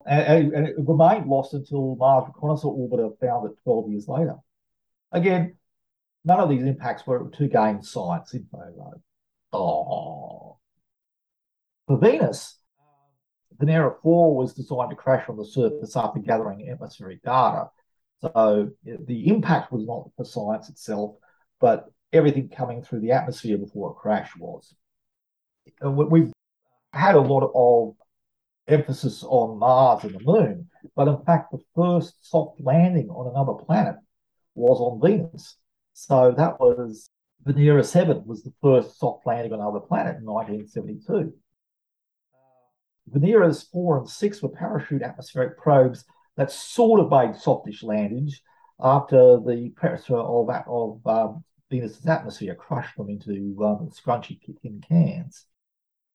and, 0.06 0.54
and, 0.54 0.68
it 0.68 0.76
remained 0.78 1.28
lost 1.28 1.54
until 1.54 1.96
Mars 1.96 2.26
Reconnaissance 2.28 2.74
Orbiter 2.74 3.18
found 3.20 3.50
it 3.50 3.58
12 3.64 3.90
years 3.90 4.08
later. 4.08 4.36
Again, 5.12 5.56
none 6.26 6.40
of 6.40 6.50
these 6.50 6.64
impacts 6.64 7.06
were 7.06 7.30
to 7.30 7.48
gain 7.48 7.82
science 7.82 8.34
info. 8.34 8.74
Though. 8.76 9.58
Oh. 9.58 10.58
For 11.88 11.98
Venus, 11.98 12.58
Venera 13.58 13.96
4 14.02 14.36
was 14.36 14.54
designed 14.54 14.90
to 14.90 14.96
crash 14.96 15.28
on 15.30 15.38
the 15.38 15.46
surface 15.46 15.96
after 15.96 16.20
gathering 16.20 16.70
atmospheric 16.70 17.22
data. 17.24 17.70
So 18.22 18.72
the 18.84 19.28
impact 19.28 19.72
was 19.72 19.86
not 19.86 20.10
for 20.16 20.26
science 20.26 20.70
itself, 20.70 21.16
but 21.60 21.92
everything 22.14 22.50
coming 22.50 22.82
through 22.82 23.02
the 23.02 23.12
atmosphere 23.12 23.58
before 23.58 23.92
a 23.92 23.94
crash 23.94 24.32
was. 24.38 24.74
We've 25.82 26.32
had 26.94 27.16
a 27.16 27.22
lot 27.22 27.44
of 27.54 27.96
emphasis 28.68 29.24
on 29.24 29.60
Mars 29.60 30.04
and 30.04 30.16
the 30.16 30.24
Moon, 30.24 30.70
but 30.96 31.08
in 31.08 31.18
fact, 31.26 31.52
the 31.52 31.60
first 31.76 32.16
soft 32.22 32.60
landing 32.60 33.10
on 33.10 33.28
another 33.28 33.54
planet 33.54 33.96
was 34.56 34.80
on 34.80 35.02
Venus. 35.02 35.58
So 35.94 36.34
that 36.38 36.60
was 36.60 37.10
Venera 37.46 37.86
7 37.86 38.26
was 38.26 38.44
the 38.44 38.54
first 38.62 38.98
soft 38.98 39.26
landing 39.26 39.54
on 39.54 39.60
another 39.60 39.80
planet 39.80 40.18
in 40.18 40.26
1972. 40.26 41.34
Veneras 43.08 43.64
4 43.64 44.00
and 44.00 44.10
6 44.10 44.42
were 44.42 44.50
parachute 44.50 45.02
atmospheric 45.02 45.58
probes 45.58 46.06
that 46.38 46.52
sort 46.52 47.02
of 47.02 47.12
made 47.12 47.36
softish 47.36 47.84
landings 47.84 48.42
after 48.80 49.40
the 49.40 49.72
pressure 49.76 50.16
of, 50.16 50.50
of 50.50 51.06
um, 51.06 51.44
Venus's 51.70 52.08
atmosphere 52.08 52.56
crushed 52.56 52.96
them 52.98 53.10
into 53.10 53.56
um, 53.64 53.90
scrunchy 53.90 54.40
tin 54.62 54.82
cans. 54.88 55.46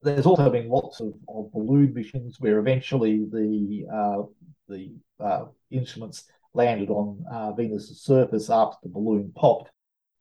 There's 0.02 0.26
also 0.26 0.48
been 0.50 0.68
lots 0.68 1.00
of, 1.00 1.12
of 1.28 1.52
balloon 1.52 1.92
missions 1.92 2.36
where 2.38 2.58
eventually 2.58 3.26
the 3.30 3.86
uh, 3.92 4.22
the 4.68 4.94
uh, 5.18 5.46
instruments 5.70 6.24
landed 6.54 6.90
on 6.90 7.24
uh, 7.30 7.52
Venus's 7.52 8.02
surface 8.02 8.48
after 8.50 8.76
the 8.82 8.90
balloon 8.90 9.32
popped. 9.34 9.70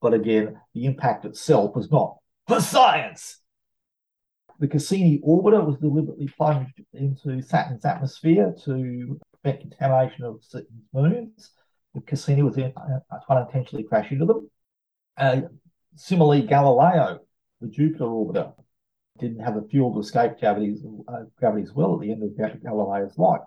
But 0.02 0.14
again, 0.14 0.60
the 0.74 0.86
impact 0.86 1.26
itself 1.26 1.76
was 1.76 1.92
not 1.92 2.18
for 2.48 2.62
science. 2.62 3.40
The 4.60 4.68
Cassini 4.68 5.20
orbiter 5.20 5.64
was 5.64 5.78
deliberately 5.78 6.28
plunged 6.28 6.82
into 6.94 7.42
Saturn's 7.42 7.86
atmosphere 7.86 8.56
to 8.66 9.20
prevent 9.42 9.62
contamination 9.62 10.26
of 10.26 10.44
Saturn's 10.44 10.88
moons. 10.94 11.52
The 11.94 12.02
Cassini 12.02 12.42
was 12.42 12.58
in, 12.58 12.74
uh, 12.76 13.18
trying 13.26 13.46
to 13.46 13.52
intentionally 13.52 13.84
crash 13.84 14.12
into 14.12 14.26
them. 14.26 14.50
Uh, 15.16 15.42
similarly, 15.96 16.42
Galileo, 16.42 17.20
the 17.62 17.68
Jupiter 17.68 18.06
orbiter, 18.06 18.54
didn't 19.20 19.40
have 19.40 19.58
a 19.58 19.62
fuel 19.64 19.94
to 19.94 20.00
escape 20.00 20.40
gravity's, 20.40 20.84
uh, 21.08 21.24
gravity 21.40 21.64
as 21.64 21.74
well 21.74 21.96
at 21.96 22.02
the 22.02 22.12
end 22.12 22.24
of 22.24 22.64
Galileo's 22.64 23.18
life. 23.18 23.42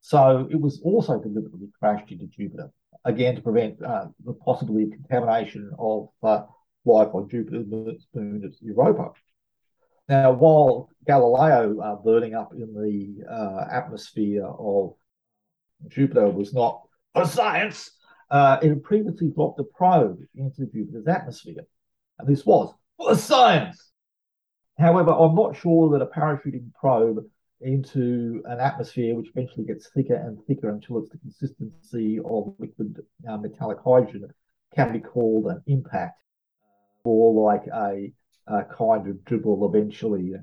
So 0.00 0.48
it 0.50 0.60
was 0.60 0.80
also 0.84 1.18
deliberately 1.18 1.68
crashed 1.78 2.10
into 2.10 2.26
Jupiter, 2.26 2.70
again 3.04 3.36
to 3.36 3.42
prevent 3.42 3.82
uh, 3.82 4.06
the 4.24 4.34
possibility 4.34 4.84
of 4.84 4.90
contamination 4.92 5.70
of 5.78 6.08
uh, 6.22 6.42
life 6.84 7.08
on 7.14 7.28
Jupiter's 7.28 7.66
moon 7.66 8.52
Europa. 8.60 9.10
Now, 10.08 10.32
while 10.32 10.90
Galileo 11.06 11.80
uh, 11.80 11.96
burning 11.96 12.34
up 12.34 12.52
in 12.52 12.74
the 12.74 13.24
uh, 13.26 13.64
atmosphere 13.72 14.44
of 14.46 14.94
Jupiter 15.88 16.28
was 16.28 16.52
not 16.52 16.82
a 17.14 17.26
science, 17.26 17.90
uh, 18.30 18.58
it 18.62 18.68
had 18.68 18.82
previously 18.82 19.30
dropped 19.34 19.60
a 19.60 19.64
probe 19.64 20.18
into 20.34 20.66
Jupiter's 20.66 21.06
atmosphere. 21.06 21.64
And 22.18 22.28
this 22.28 22.44
was 22.44 22.74
a 23.08 23.16
science. 23.16 23.92
However, 24.78 25.12
I'm 25.12 25.34
not 25.34 25.56
sure 25.56 25.90
that 25.90 26.02
a 26.02 26.06
parachuting 26.06 26.72
probe 26.74 27.24
into 27.60 28.42
an 28.46 28.60
atmosphere 28.60 29.14
which 29.14 29.30
eventually 29.34 29.64
gets 29.64 29.88
thicker 29.90 30.14
and 30.14 30.38
thicker 30.46 30.68
until 30.70 30.98
it's 30.98 31.10
the 31.10 31.18
consistency 31.18 32.18
of 32.24 32.54
liquid 32.58 33.00
uh, 33.28 33.36
metallic 33.38 33.78
hydrogen 33.84 34.28
can 34.74 34.92
be 34.92 35.00
called 35.00 35.46
an 35.46 35.62
impact 35.66 36.20
or 37.04 37.32
like 37.44 37.66
a, 37.68 38.12
a 38.48 38.64
kind 38.64 39.08
of 39.08 39.24
dribble 39.24 39.66
eventually. 39.72 40.34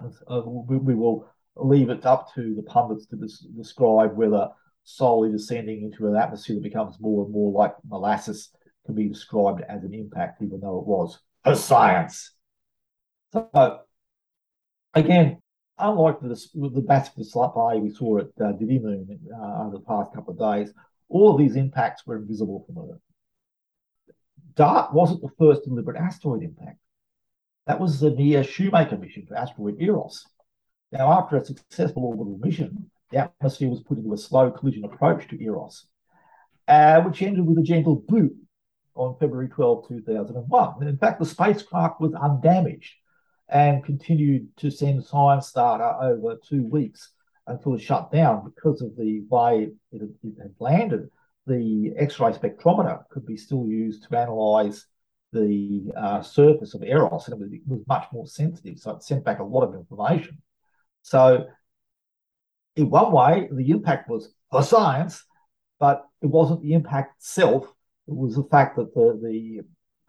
Uh, 0.00 0.42
we, 0.46 0.76
we, 0.76 0.94
will 0.94 1.28
leave 1.56 1.90
it 1.90 2.06
up 2.06 2.32
to 2.34 2.54
the 2.54 2.62
pundits 2.62 3.06
to 3.06 3.16
des- 3.16 3.48
describe 3.56 4.16
whether 4.16 4.48
slowly 4.84 5.30
descending 5.30 5.82
into 5.82 6.06
an 6.06 6.16
atmosphere 6.16 6.56
that 6.56 6.62
becomes 6.62 7.00
more 7.00 7.24
and 7.24 7.32
more 7.32 7.50
like 7.52 7.74
molasses 7.88 8.50
can 8.86 8.94
be 8.94 9.08
described 9.08 9.62
as 9.68 9.82
an 9.82 9.92
impact, 9.92 10.42
even 10.42 10.60
though 10.60 10.78
it 10.78 10.86
was 10.86 11.18
a 11.44 11.56
science. 11.56 12.32
So, 13.32 13.80
again, 14.94 15.42
unlike 15.78 16.20
the, 16.20 16.28
the 16.54 16.84
massive 16.86 17.14
display 17.14 17.78
we 17.78 17.90
saw 17.90 18.18
at 18.18 18.26
uh, 18.40 18.52
Didymoon 18.52 19.18
uh, 19.32 19.62
over 19.64 19.76
the 19.76 19.84
past 19.86 20.14
couple 20.14 20.32
of 20.32 20.38
days, 20.38 20.72
all 21.08 21.32
of 21.32 21.38
these 21.38 21.56
impacts 21.56 22.06
were 22.06 22.16
invisible 22.16 22.64
from 22.66 22.90
Earth. 22.90 23.00
DART 24.54 24.92
wasn't 24.92 25.22
the 25.22 25.30
first 25.38 25.64
deliberate 25.64 25.96
asteroid 25.96 26.42
impact. 26.42 26.78
That 27.66 27.80
was 27.80 28.00
the 28.00 28.10
NEAR 28.10 28.42
Shoemaker 28.44 28.96
mission 28.96 29.26
for 29.26 29.36
asteroid 29.36 29.76
Eros. 29.78 30.26
Now, 30.90 31.12
after 31.12 31.36
a 31.36 31.44
successful 31.44 32.04
orbital 32.04 32.38
mission, 32.42 32.90
the 33.10 33.18
atmosphere 33.18 33.68
was 33.68 33.82
put 33.82 33.98
into 33.98 34.12
a 34.14 34.18
slow 34.18 34.50
collision 34.50 34.84
approach 34.84 35.28
to 35.28 35.42
Eros, 35.42 35.86
uh, 36.66 37.02
which 37.02 37.20
ended 37.20 37.46
with 37.46 37.58
a 37.58 37.62
gentle 37.62 37.96
boot 37.96 38.34
on 38.94 39.16
February 39.20 39.48
12, 39.48 39.86
2001. 39.86 40.74
And 40.80 40.88
in 40.88 40.96
fact, 40.96 41.20
the 41.20 41.26
spacecraft 41.26 42.00
was 42.00 42.14
undamaged 42.14 42.94
and 43.48 43.84
continued 43.84 44.48
to 44.58 44.70
send 44.70 45.04
science 45.04 45.52
data 45.52 45.96
over 46.00 46.36
two 46.36 46.64
weeks 46.64 47.12
until 47.46 47.74
it 47.74 47.80
shut 47.80 48.12
down 48.12 48.44
because 48.44 48.82
of 48.82 48.94
the 48.96 49.22
way 49.30 49.70
it, 49.92 50.02
it 50.02 50.34
had 50.40 50.54
landed. 50.60 51.08
The 51.46 51.94
X-ray 51.96 52.32
spectrometer 52.32 53.08
could 53.08 53.24
be 53.24 53.36
still 53.36 53.66
used 53.66 54.06
to 54.08 54.18
analyze 54.18 54.86
the 55.32 55.90
uh, 55.96 56.22
surface 56.22 56.74
of 56.74 56.82
Eros, 56.82 57.28
and 57.28 57.34
it 57.34 57.40
was, 57.40 57.52
it 57.52 57.60
was, 57.66 57.80
much 57.86 58.06
more 58.12 58.26
sensitive, 58.26 58.78
so 58.78 58.92
it 58.92 59.02
sent 59.02 59.24
back 59.24 59.40
a 59.40 59.44
lot 59.44 59.62
of 59.62 59.74
information. 59.74 60.38
So, 61.02 61.46
in 62.76 62.90
one 62.90 63.12
way, 63.12 63.48
the 63.50 63.70
impact 63.70 64.08
was 64.08 64.32
for 64.50 64.62
science, 64.62 65.24
but 65.78 66.04
it 66.22 66.26
wasn't 66.26 66.62
the 66.62 66.72
impact 66.72 67.16
itself. 67.18 67.64
It 68.06 68.14
was 68.14 68.36
the 68.36 68.44
fact 68.44 68.76
that 68.76 68.94
the, 68.94 69.18
the 69.22 69.60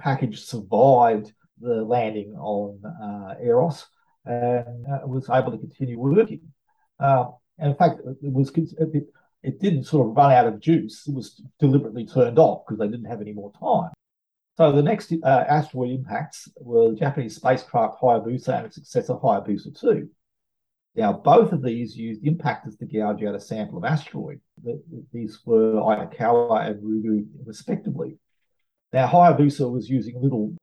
package 0.01 0.41
survived 0.41 1.33
the 1.61 1.83
landing 1.83 2.33
on 2.35 2.79
uh, 2.85 3.35
Eros 3.43 3.85
and 4.25 4.85
uh, 4.87 5.05
was 5.05 5.29
able 5.29 5.51
to 5.51 5.57
continue 5.57 5.99
working. 5.99 6.41
Uh, 6.99 7.25
and 7.57 7.71
in 7.71 7.75
fact, 7.75 7.99
it 7.99 8.31
was 8.31 8.51
it, 8.55 9.07
it, 9.43 9.59
didn't 9.59 9.85
sort 9.85 10.07
of 10.07 10.15
run 10.15 10.31
out 10.31 10.47
of 10.47 10.59
juice. 10.59 11.07
It 11.07 11.13
was 11.13 11.41
deliberately 11.59 12.05
turned 12.05 12.39
off 12.39 12.63
because 12.65 12.79
they 12.79 12.87
didn't 12.87 13.09
have 13.09 13.21
any 13.21 13.33
more 13.33 13.51
time. 13.59 13.91
So 14.57 14.71
the 14.71 14.83
next 14.83 15.13
uh, 15.23 15.45
asteroid 15.47 15.91
impacts 15.91 16.49
were 16.57 16.91
the 16.91 16.97
Japanese 16.97 17.37
spacecraft 17.37 18.01
Hayabusa 18.01 18.57
and 18.57 18.65
its 18.65 18.75
successor 18.75 19.13
Hayabusa 19.13 19.79
2. 19.79 20.09
Now, 20.95 21.13
both 21.13 21.53
of 21.53 21.63
these 21.63 21.95
used 21.95 22.23
impactors 22.23 22.77
to 22.79 22.85
gouge 22.85 23.23
out 23.23 23.35
a 23.35 23.39
sample 23.39 23.77
of 23.77 23.85
asteroid. 23.85 24.41
These 25.13 25.39
were 25.45 25.75
Itokawa 25.75 26.67
and 26.67 26.83
Ryugu, 26.83 27.25
respectively. 27.45 28.17
Now, 28.91 29.07
Hayabusa 29.07 29.71
was 29.71 29.89
using 29.89 30.21
little 30.21 30.55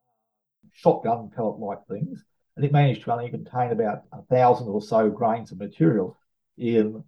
shotgun 0.76 1.30
pellet 1.34 1.58
like 1.58 1.78
things, 1.88 2.24
and 2.56 2.64
it 2.64 2.72
managed 2.72 3.02
to 3.04 3.12
only 3.12 3.30
contain 3.30 3.72
about 3.72 4.02
a 4.12 4.22
thousand 4.22 4.68
or 4.68 4.80
so 4.80 5.10
grains 5.10 5.52
of 5.52 5.58
material 5.58 6.16
in 6.58 7.02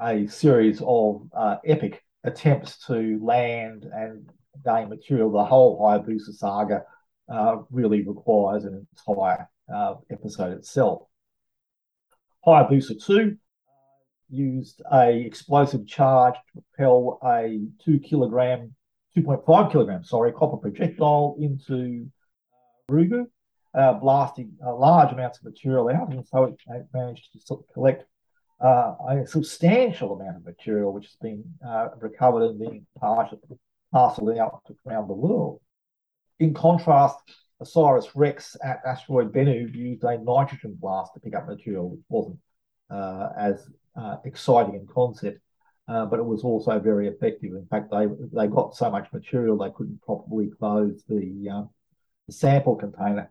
a 0.00 0.26
series 0.26 0.82
of 0.84 1.28
uh, 1.36 1.56
epic 1.66 2.02
attempts 2.24 2.86
to 2.86 3.18
land 3.22 3.84
and 3.84 4.30
gain 4.64 4.88
material. 4.88 5.30
The 5.30 5.44
whole 5.44 5.80
Hayabusa 5.80 6.34
saga 6.34 6.84
uh, 7.28 7.58
really 7.70 8.02
requires 8.02 8.64
an 8.64 8.86
entire 9.08 9.48
uh, 9.72 9.94
episode 10.10 10.56
itself. 10.56 11.02
Hayabusa 12.46 13.04
2 13.04 13.36
used 14.30 14.82
a 14.92 15.10
explosive 15.20 15.86
charge 15.86 16.34
to 16.34 16.62
propel 16.62 17.18
a 17.24 17.60
two 17.84 17.98
kilogram, 18.00 18.74
2.5 19.16 19.70
kilogram, 19.70 20.02
sorry, 20.04 20.32
copper 20.32 20.56
projectile 20.56 21.36
into 21.38 22.10
Ryugu, 22.90 23.26
uh, 23.74 23.94
blasting 23.94 24.52
uh, 24.64 24.74
large 24.74 25.12
amounts 25.12 25.38
of 25.38 25.44
material 25.44 25.88
out, 25.88 26.12
and 26.12 26.26
so 26.26 26.44
it, 26.44 26.86
managed 26.92 27.32
to 27.32 27.40
sort 27.40 27.60
of 27.60 27.72
collect 27.72 28.04
uh, 28.60 28.94
a 29.08 29.26
substantial 29.26 30.20
amount 30.20 30.36
of 30.36 30.44
material 30.44 30.92
which 30.92 31.06
has 31.06 31.16
been 31.20 31.44
uh, 31.66 31.88
recovered 32.00 32.42
and 32.42 32.60
being 32.60 32.86
parceled 33.00 34.38
out 34.38 34.62
around 34.86 35.08
the 35.08 35.14
world. 35.14 35.60
In 36.38 36.54
contrast, 36.54 37.18
Osiris 37.60 38.14
Rex 38.14 38.56
at 38.62 38.80
asteroid 38.84 39.32
Bennu 39.32 39.72
used 39.74 40.02
a 40.04 40.18
nitrogen 40.18 40.76
blast 40.80 41.14
to 41.14 41.20
pick 41.20 41.34
up 41.34 41.46
material, 41.46 41.90
which 41.90 42.00
wasn't 42.08 42.38
uh, 42.90 43.28
as 43.38 43.68
uh, 43.96 44.16
exciting 44.24 44.74
in 44.74 44.86
concept, 44.86 45.40
uh, 45.88 46.04
but 46.06 46.18
it 46.18 46.24
was 46.24 46.42
also 46.42 46.78
very 46.78 47.08
effective. 47.08 47.52
In 47.52 47.66
fact, 47.66 47.90
they 47.90 48.06
they 48.32 48.46
got 48.48 48.76
so 48.76 48.90
much 48.90 49.12
material 49.12 49.56
they 49.56 49.70
couldn't 49.70 50.02
properly 50.02 50.50
close 50.58 51.02
the 51.08 51.48
uh, 51.50 51.62
sample 52.32 52.76
container. 52.76 53.30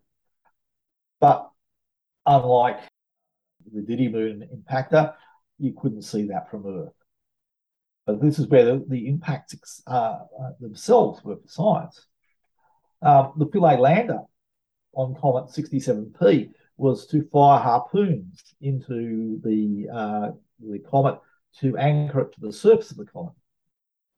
But 1.20 1.50
unlike 2.26 2.80
the 3.72 3.82
Didymoon 3.82 4.48
impactor, 4.56 5.14
you 5.60 5.74
couldn't 5.80 6.04
see 6.04 6.28
that 6.28 6.50
from 6.50 6.66
Earth. 6.66 6.94
But 8.06 8.22
this 8.22 8.40
is 8.40 8.48
where 8.48 8.66
the, 8.66 8.86
the 8.88 9.08
impacts 9.08 9.84
uh, 9.86 10.20
themselves 10.60 11.24
were 11.24 11.38
for 11.38 11.48
science. 11.48 12.08
Um, 13.02 13.34
the 13.38 13.48
Philae 13.48 13.78
lander 13.78 14.22
on 14.94 15.16
Comet 15.16 15.46
67P 15.46 16.52
was 16.78 17.06
to 17.08 17.28
fire 17.32 17.60
harpoons 17.60 18.42
into 18.62 19.40
the, 19.44 19.88
uh, 19.94 20.32
the 20.60 20.80
comet 20.80 21.20
to 21.60 21.78
anchor 21.78 22.22
it 22.22 22.34
to 22.34 22.42
the 22.42 22.54
surface 22.54 22.92
of 22.92 22.98
the 22.98 23.06
comet. 23.06 23.34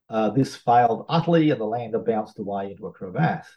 Uh, 0.10 0.30
this 0.30 0.56
failed 0.56 1.06
utterly, 1.10 1.50
and 1.50 1.60
the 1.60 1.66
lander 1.66 2.00
bounced 2.00 2.40
away 2.40 2.72
into 2.72 2.88
a 2.88 2.92
crevasse. 2.92 3.48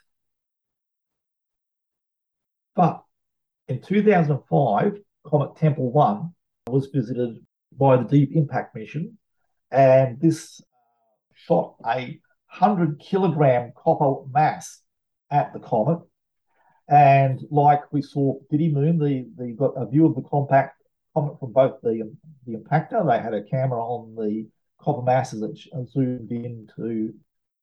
But 2.77 3.03
in 3.67 3.81
2005, 3.81 4.99
Comet 5.25 5.55
Tempel 5.57 5.91
1 5.91 6.33
was 6.67 6.89
visited 6.93 7.43
by 7.75 7.97
the 7.97 8.03
Deep 8.03 8.35
Impact 8.35 8.75
mission, 8.75 9.17
and 9.71 10.21
this 10.21 10.61
uh, 10.61 10.63
shot 11.33 11.75
a 11.83 12.19
100 12.59 12.99
kilogram 12.99 13.73
copper 13.75 14.29
mass 14.31 14.81
at 15.31 15.53
the 15.53 15.59
comet. 15.59 15.99
And 16.87 17.41
like 17.49 17.91
we 17.91 18.03
saw 18.03 18.39
Didymoon, 18.53 18.99
the, 18.99 19.27
they 19.37 19.53
got 19.53 19.73
a 19.75 19.87
view 19.87 20.05
of 20.05 20.15
the 20.15 20.21
compact 20.21 20.79
comet 21.15 21.39
from 21.39 21.53
both 21.53 21.81
the, 21.81 22.15
the 22.45 22.57
impactor. 22.57 23.05
They 23.07 23.21
had 23.21 23.33
a 23.33 23.43
camera 23.43 23.83
on 23.83 24.15
the 24.15 24.47
copper 24.79 25.01
mass 25.01 25.33
as 25.33 25.41
it 25.41 25.57
zoomed 25.89 26.31
into 26.31 27.11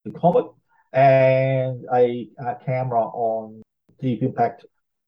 the 0.04 0.10
comet 0.10 0.46
and 0.92 1.84
a, 1.94 2.28
a 2.36 2.56
camera 2.66 3.04
on 3.04 3.62
Deep 4.00 4.22
Impact 4.22 4.66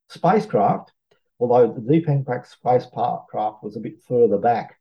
spacecraft, 0.09 0.91
although 1.39 1.73
the 1.73 1.81
Deep 1.81 2.07
Impact 2.07 2.47
spacecraft 2.47 3.63
was 3.63 3.75
a 3.75 3.81
bit 3.81 4.01
further 4.07 4.37
back 4.37 4.79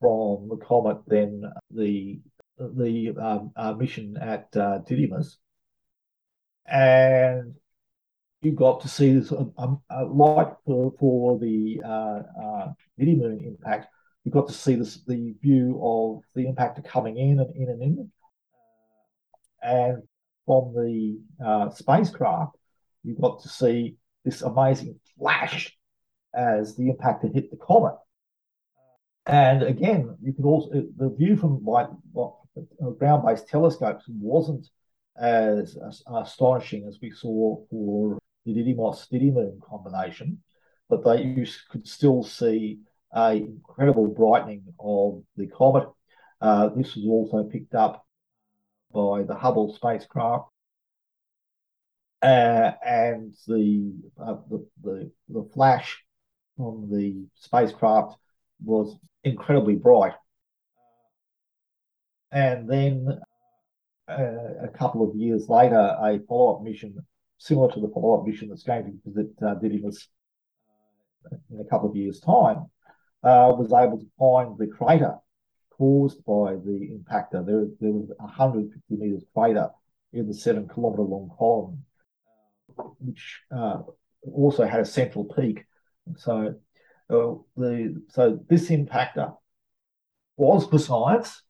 from 0.00 0.48
the 0.48 0.56
comet 0.56 0.98
than 1.06 1.42
the 1.70 2.20
the 2.58 3.14
um, 3.20 3.52
uh, 3.56 3.74
mission 3.74 4.16
at 4.16 4.48
uh, 4.56 4.80
Didymos, 4.88 5.36
and 6.66 7.54
you 8.42 8.52
got 8.52 8.80
to 8.82 8.88
see 8.88 9.12
this 9.12 9.32
um, 9.32 9.80
uh, 9.90 10.06
like 10.06 10.54
for, 10.64 10.92
for 10.98 11.38
the 11.38 11.80
uh, 11.84 12.22
uh, 12.42 12.72
Didymoon 12.98 13.46
impact. 13.46 13.88
You 14.24 14.32
got 14.32 14.48
to 14.48 14.54
see 14.54 14.74
this 14.74 15.02
the 15.04 15.34
view 15.40 15.80
of 15.82 16.22
the 16.34 16.46
impactor 16.46 16.84
coming 16.84 17.16
in 17.16 17.40
and 17.40 17.54
in 17.54 17.68
and 17.68 17.82
in, 17.82 18.10
and 19.62 20.02
from 20.46 20.74
the 20.74 21.18
uh, 21.44 21.70
spacecraft, 21.70 22.56
you 23.04 23.16
got 23.20 23.42
to 23.42 23.48
see 23.48 23.96
this 24.26 24.42
amazing 24.42 24.98
flash 25.18 25.74
as 26.34 26.76
the 26.76 26.92
impactor 26.92 27.32
hit 27.32 27.50
the 27.50 27.56
comet. 27.56 27.94
And 29.24 29.62
again, 29.62 30.16
you 30.20 30.34
could 30.34 30.44
also 30.44 30.70
the 30.96 31.08
view 31.16 31.36
from 31.36 31.64
like 31.64 31.88
ground-based 32.98 33.48
telescopes 33.48 34.04
wasn't 34.08 34.68
as, 35.16 35.78
as, 35.88 36.02
astonishing 36.12 36.86
as 36.86 36.98
we 37.00 37.10
saw 37.10 37.64
for 37.70 38.18
the 38.44 38.52
Didymos 38.52 39.08
Didymoon 39.10 39.60
combination, 39.62 40.42
but 40.90 41.04
they 41.04 41.22
you 41.22 41.46
could 41.70 41.86
still 41.86 42.22
see 42.22 42.80
a 43.14 43.32
incredible 43.32 44.08
brightening 44.08 44.64
of 44.78 45.22
the 45.36 45.46
comet. 45.46 45.88
Uh, 46.40 46.68
this 46.68 46.94
was 46.94 47.06
also 47.08 47.44
picked 47.44 47.74
up 47.74 48.04
by 48.92 49.22
the 49.22 49.34
Hubble 49.34 49.74
spacecraft, 49.74 50.48
uh, 52.26 52.72
and 52.84 53.34
the, 53.46 53.92
uh, 54.20 54.34
the, 54.50 54.66
the 54.82 55.10
the 55.28 55.48
flash 55.54 56.02
on 56.58 56.88
the 56.90 57.24
spacecraft 57.36 58.16
was 58.64 58.96
incredibly 59.22 59.76
bright. 59.76 60.14
And 62.32 62.68
then 62.68 63.20
uh, 64.08 64.64
a 64.64 64.68
couple 64.76 65.08
of 65.08 65.14
years 65.14 65.48
later, 65.48 65.78
a 65.78 66.18
follow 66.28 66.56
up 66.56 66.62
mission 66.62 66.96
similar 67.38 67.72
to 67.72 67.80
the 67.80 67.88
follow 67.94 68.18
up 68.18 68.26
mission 68.26 68.48
that's 68.48 68.64
going 68.64 68.84
to 68.84 69.10
visit 69.10 69.38
Didymos 69.38 70.08
uh, 71.30 71.36
in 71.52 71.60
a 71.60 71.64
couple 71.70 71.90
of 71.90 71.94
years' 71.94 72.18
time 72.18 72.66
uh, 73.22 73.52
was 73.56 73.72
able 73.72 73.98
to 73.98 74.10
find 74.18 74.58
the 74.58 74.66
crater 74.66 75.14
caused 75.70 76.24
by 76.24 76.54
the 76.54 76.90
impactor. 76.90 77.46
There, 77.46 77.66
there 77.80 77.92
was 77.92 78.10
a 78.18 78.24
150 78.24 78.82
meters 78.96 79.22
crater 79.32 79.68
in 80.12 80.26
the 80.26 80.34
seven 80.34 80.66
kilometer 80.66 81.02
long 81.02 81.30
column, 81.38 81.84
which 82.98 83.40
uh, 83.54 83.82
also 84.32 84.64
had 84.64 84.80
a 84.80 84.84
central 84.84 85.24
peak. 85.24 85.64
So, 86.16 86.54
uh, 87.10 87.34
the 87.56 88.02
so 88.10 88.38
this 88.48 88.70
impactor 88.70 89.36
was 90.36 90.66
for 90.66 90.78
science, 90.78 91.42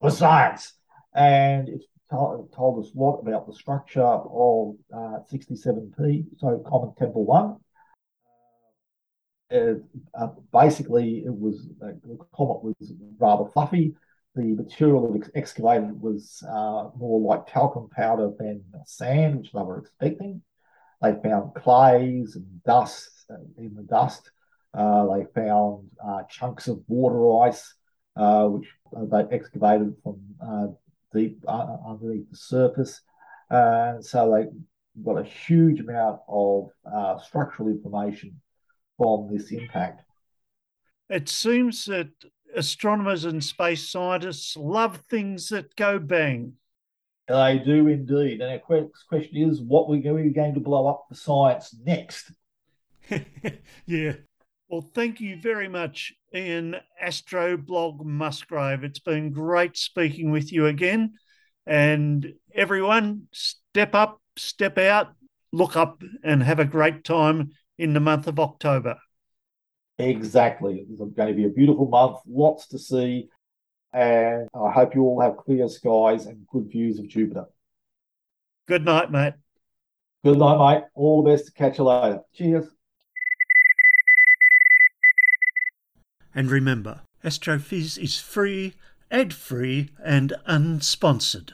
for 0.00 0.10
science, 0.10 0.74
and 1.14 1.68
it 1.68 1.82
told, 2.10 2.52
told 2.52 2.84
us 2.84 2.92
a 2.94 2.98
lot 2.98 3.20
about 3.20 3.46
the 3.46 3.54
structure 3.54 4.02
of 4.02 4.76
uh, 4.94 5.18
67P, 5.30 6.26
so 6.38 6.62
Comet 6.66 6.96
Tempel 6.96 7.24
1. 7.24 7.56
Uh, 9.50 9.74
uh, 10.14 10.28
basically, 10.52 11.24
it 11.24 11.34
was 11.34 11.68
uh, 11.82 11.92
the 12.04 12.18
comet 12.34 12.62
was 12.62 12.92
rather 13.18 13.50
fluffy. 13.50 13.94
The 14.34 14.54
material 14.54 15.02
that 15.02 15.18
was 15.18 15.30
excavated 15.34 16.00
was 16.00 16.42
uh, 16.46 16.90
more 16.96 17.20
like 17.20 17.46
talcum 17.46 17.88
powder 17.88 18.30
than 18.38 18.62
sand, 18.84 19.38
which 19.38 19.52
they 19.52 19.60
were 19.60 19.78
expecting. 19.78 20.42
They 21.00 21.14
found 21.22 21.54
clays 21.54 22.36
and 22.36 22.62
dust 22.64 23.26
uh, 23.30 23.36
in 23.56 23.74
the 23.74 23.82
dust. 23.82 24.30
they 24.74 25.26
found 25.34 25.90
chunks 26.30 26.68
of 26.68 26.82
water 26.88 27.48
ice 27.48 27.74
uh, 28.18 28.48
which 28.48 28.68
they 28.92 29.36
excavated 29.36 29.94
from 30.02 30.18
uh, 30.44 30.66
deep 31.14 31.38
uh, 31.46 31.76
underneath 31.86 32.28
the 32.30 32.36
surface. 32.36 33.00
so 33.50 34.32
they 34.34 34.48
got 35.04 35.20
a 35.20 35.22
huge 35.22 35.78
amount 35.78 36.18
of 36.28 36.68
structural 37.22 37.68
information 37.68 38.40
from 38.96 39.28
this 39.32 39.52
impact. 39.52 40.02
It 41.08 41.28
seems 41.28 41.84
that 41.84 42.10
astronomers 42.56 43.24
and 43.24 43.42
space 43.42 43.88
scientists 43.88 44.56
love 44.56 44.96
things 45.08 45.48
that 45.50 45.76
go 45.76 46.00
bang. 46.00 46.54
They 47.28 47.58
do 47.58 47.86
indeed. 47.88 48.40
And 48.40 48.50
our 48.50 48.58
question 49.08 49.50
is 49.50 49.60
what 49.60 49.84
are 49.84 50.14
we 50.14 50.30
going 50.30 50.54
to 50.54 50.60
blow 50.60 50.86
up 50.86 51.06
the 51.08 51.16
science 51.16 51.76
next? 51.84 52.32
yeah. 53.86 54.14
Well, 54.68 54.82
thank 54.82 55.20
you 55.20 55.40
very 55.40 55.68
much, 55.68 56.12
Ian 56.34 56.76
Astroblog 57.02 58.04
Musgrave. 58.04 58.84
It's 58.84 58.98
been 58.98 59.32
great 59.32 59.76
speaking 59.76 60.30
with 60.30 60.52
you 60.52 60.66
again. 60.66 61.14
And 61.66 62.34
everyone, 62.54 63.28
step 63.32 63.94
up, 63.94 64.20
step 64.36 64.76
out, 64.78 65.08
look 65.52 65.76
up, 65.76 66.02
and 66.22 66.42
have 66.42 66.60
a 66.60 66.66
great 66.66 67.04
time 67.04 67.52
in 67.78 67.94
the 67.94 68.00
month 68.00 68.26
of 68.26 68.38
October. 68.38 68.96
Exactly. 69.98 70.86
It's 70.88 70.98
going 70.98 71.28
to 71.28 71.34
be 71.34 71.44
a 71.44 71.50
beautiful 71.50 71.88
month, 71.88 72.18
lots 72.26 72.68
to 72.68 72.78
see. 72.78 73.28
And 73.92 74.48
I 74.54 74.70
hope 74.70 74.94
you 74.94 75.02
all 75.02 75.20
have 75.20 75.36
clear 75.36 75.68
skies 75.68 76.26
and 76.26 76.46
good 76.52 76.70
views 76.70 76.98
of 76.98 77.08
Jupiter. 77.08 77.46
Good 78.66 78.84
night, 78.84 79.10
mate. 79.10 79.34
Good 80.24 80.38
night, 80.38 80.58
mate. 80.58 80.84
All 80.94 81.22
the 81.22 81.30
best. 81.30 81.54
Catch 81.54 81.78
you 81.78 81.84
later. 81.84 82.20
Cheers. 82.34 82.66
And 86.34 86.50
remember, 86.50 87.00
Astrophiz 87.24 87.98
is 87.98 88.20
free, 88.20 88.74
ad 89.10 89.32
free, 89.32 89.90
and 90.04 90.34
unsponsored. 90.46 91.52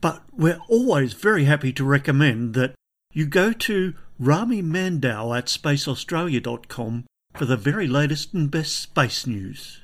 But 0.00 0.22
we're 0.32 0.60
always 0.68 1.14
very 1.14 1.44
happy 1.44 1.72
to 1.72 1.84
recommend 1.84 2.54
that 2.54 2.74
you 3.12 3.26
go 3.26 3.52
to 3.52 3.94
Rami 4.18 4.62
Mandow 4.62 5.36
at 5.36 5.46
spaceaustralia.com 5.46 7.06
for 7.34 7.44
the 7.44 7.56
very 7.56 7.86
latest 7.86 8.34
and 8.34 8.50
best 8.50 8.76
space 8.76 9.26
news. 9.26 9.80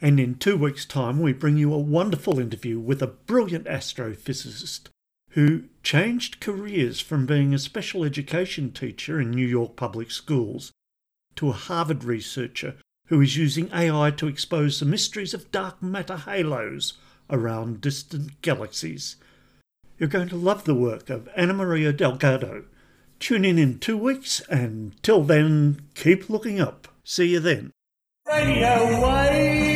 And 0.00 0.20
in 0.20 0.34
two 0.34 0.56
weeks' 0.56 0.84
time, 0.84 1.20
we 1.20 1.32
bring 1.32 1.56
you 1.56 1.72
a 1.72 1.78
wonderful 1.78 2.38
interview 2.38 2.78
with 2.78 3.02
a 3.02 3.06
brilliant 3.06 3.64
astrophysicist 3.64 4.88
who 5.30 5.64
changed 5.82 6.40
careers 6.40 7.00
from 7.00 7.26
being 7.26 7.54
a 7.54 7.58
special 7.58 8.04
education 8.04 8.72
teacher 8.72 9.20
in 9.20 9.30
New 9.30 9.46
York 9.46 9.76
public 9.76 10.10
schools 10.10 10.72
to 11.34 11.50
a 11.50 11.52
Harvard 11.52 12.04
researcher 12.04 12.76
who 13.08 13.20
is 13.20 13.36
using 13.36 13.70
AI 13.72 14.10
to 14.10 14.26
expose 14.26 14.80
the 14.80 14.86
mysteries 14.86 15.34
of 15.34 15.52
dark 15.52 15.82
matter 15.82 16.16
halos 16.16 16.94
around 17.30 17.80
distant 17.80 18.40
galaxies. 18.42 19.16
You're 19.98 20.08
going 20.08 20.28
to 20.28 20.36
love 20.36 20.64
the 20.64 20.74
work 20.74 21.08
of 21.08 21.28
Anna 21.36 21.54
Maria 21.54 21.92
Delgado. 21.92 22.64
Tune 23.18 23.44
in 23.44 23.58
in 23.58 23.78
two 23.78 23.96
weeks, 23.96 24.40
and 24.50 24.94
till 25.02 25.22
then, 25.22 25.80
keep 25.94 26.28
looking 26.28 26.60
up. 26.60 26.88
See 27.04 27.28
you 27.28 27.40
then. 27.40 27.72
Radio 28.26 29.00
Wave! 29.00 29.75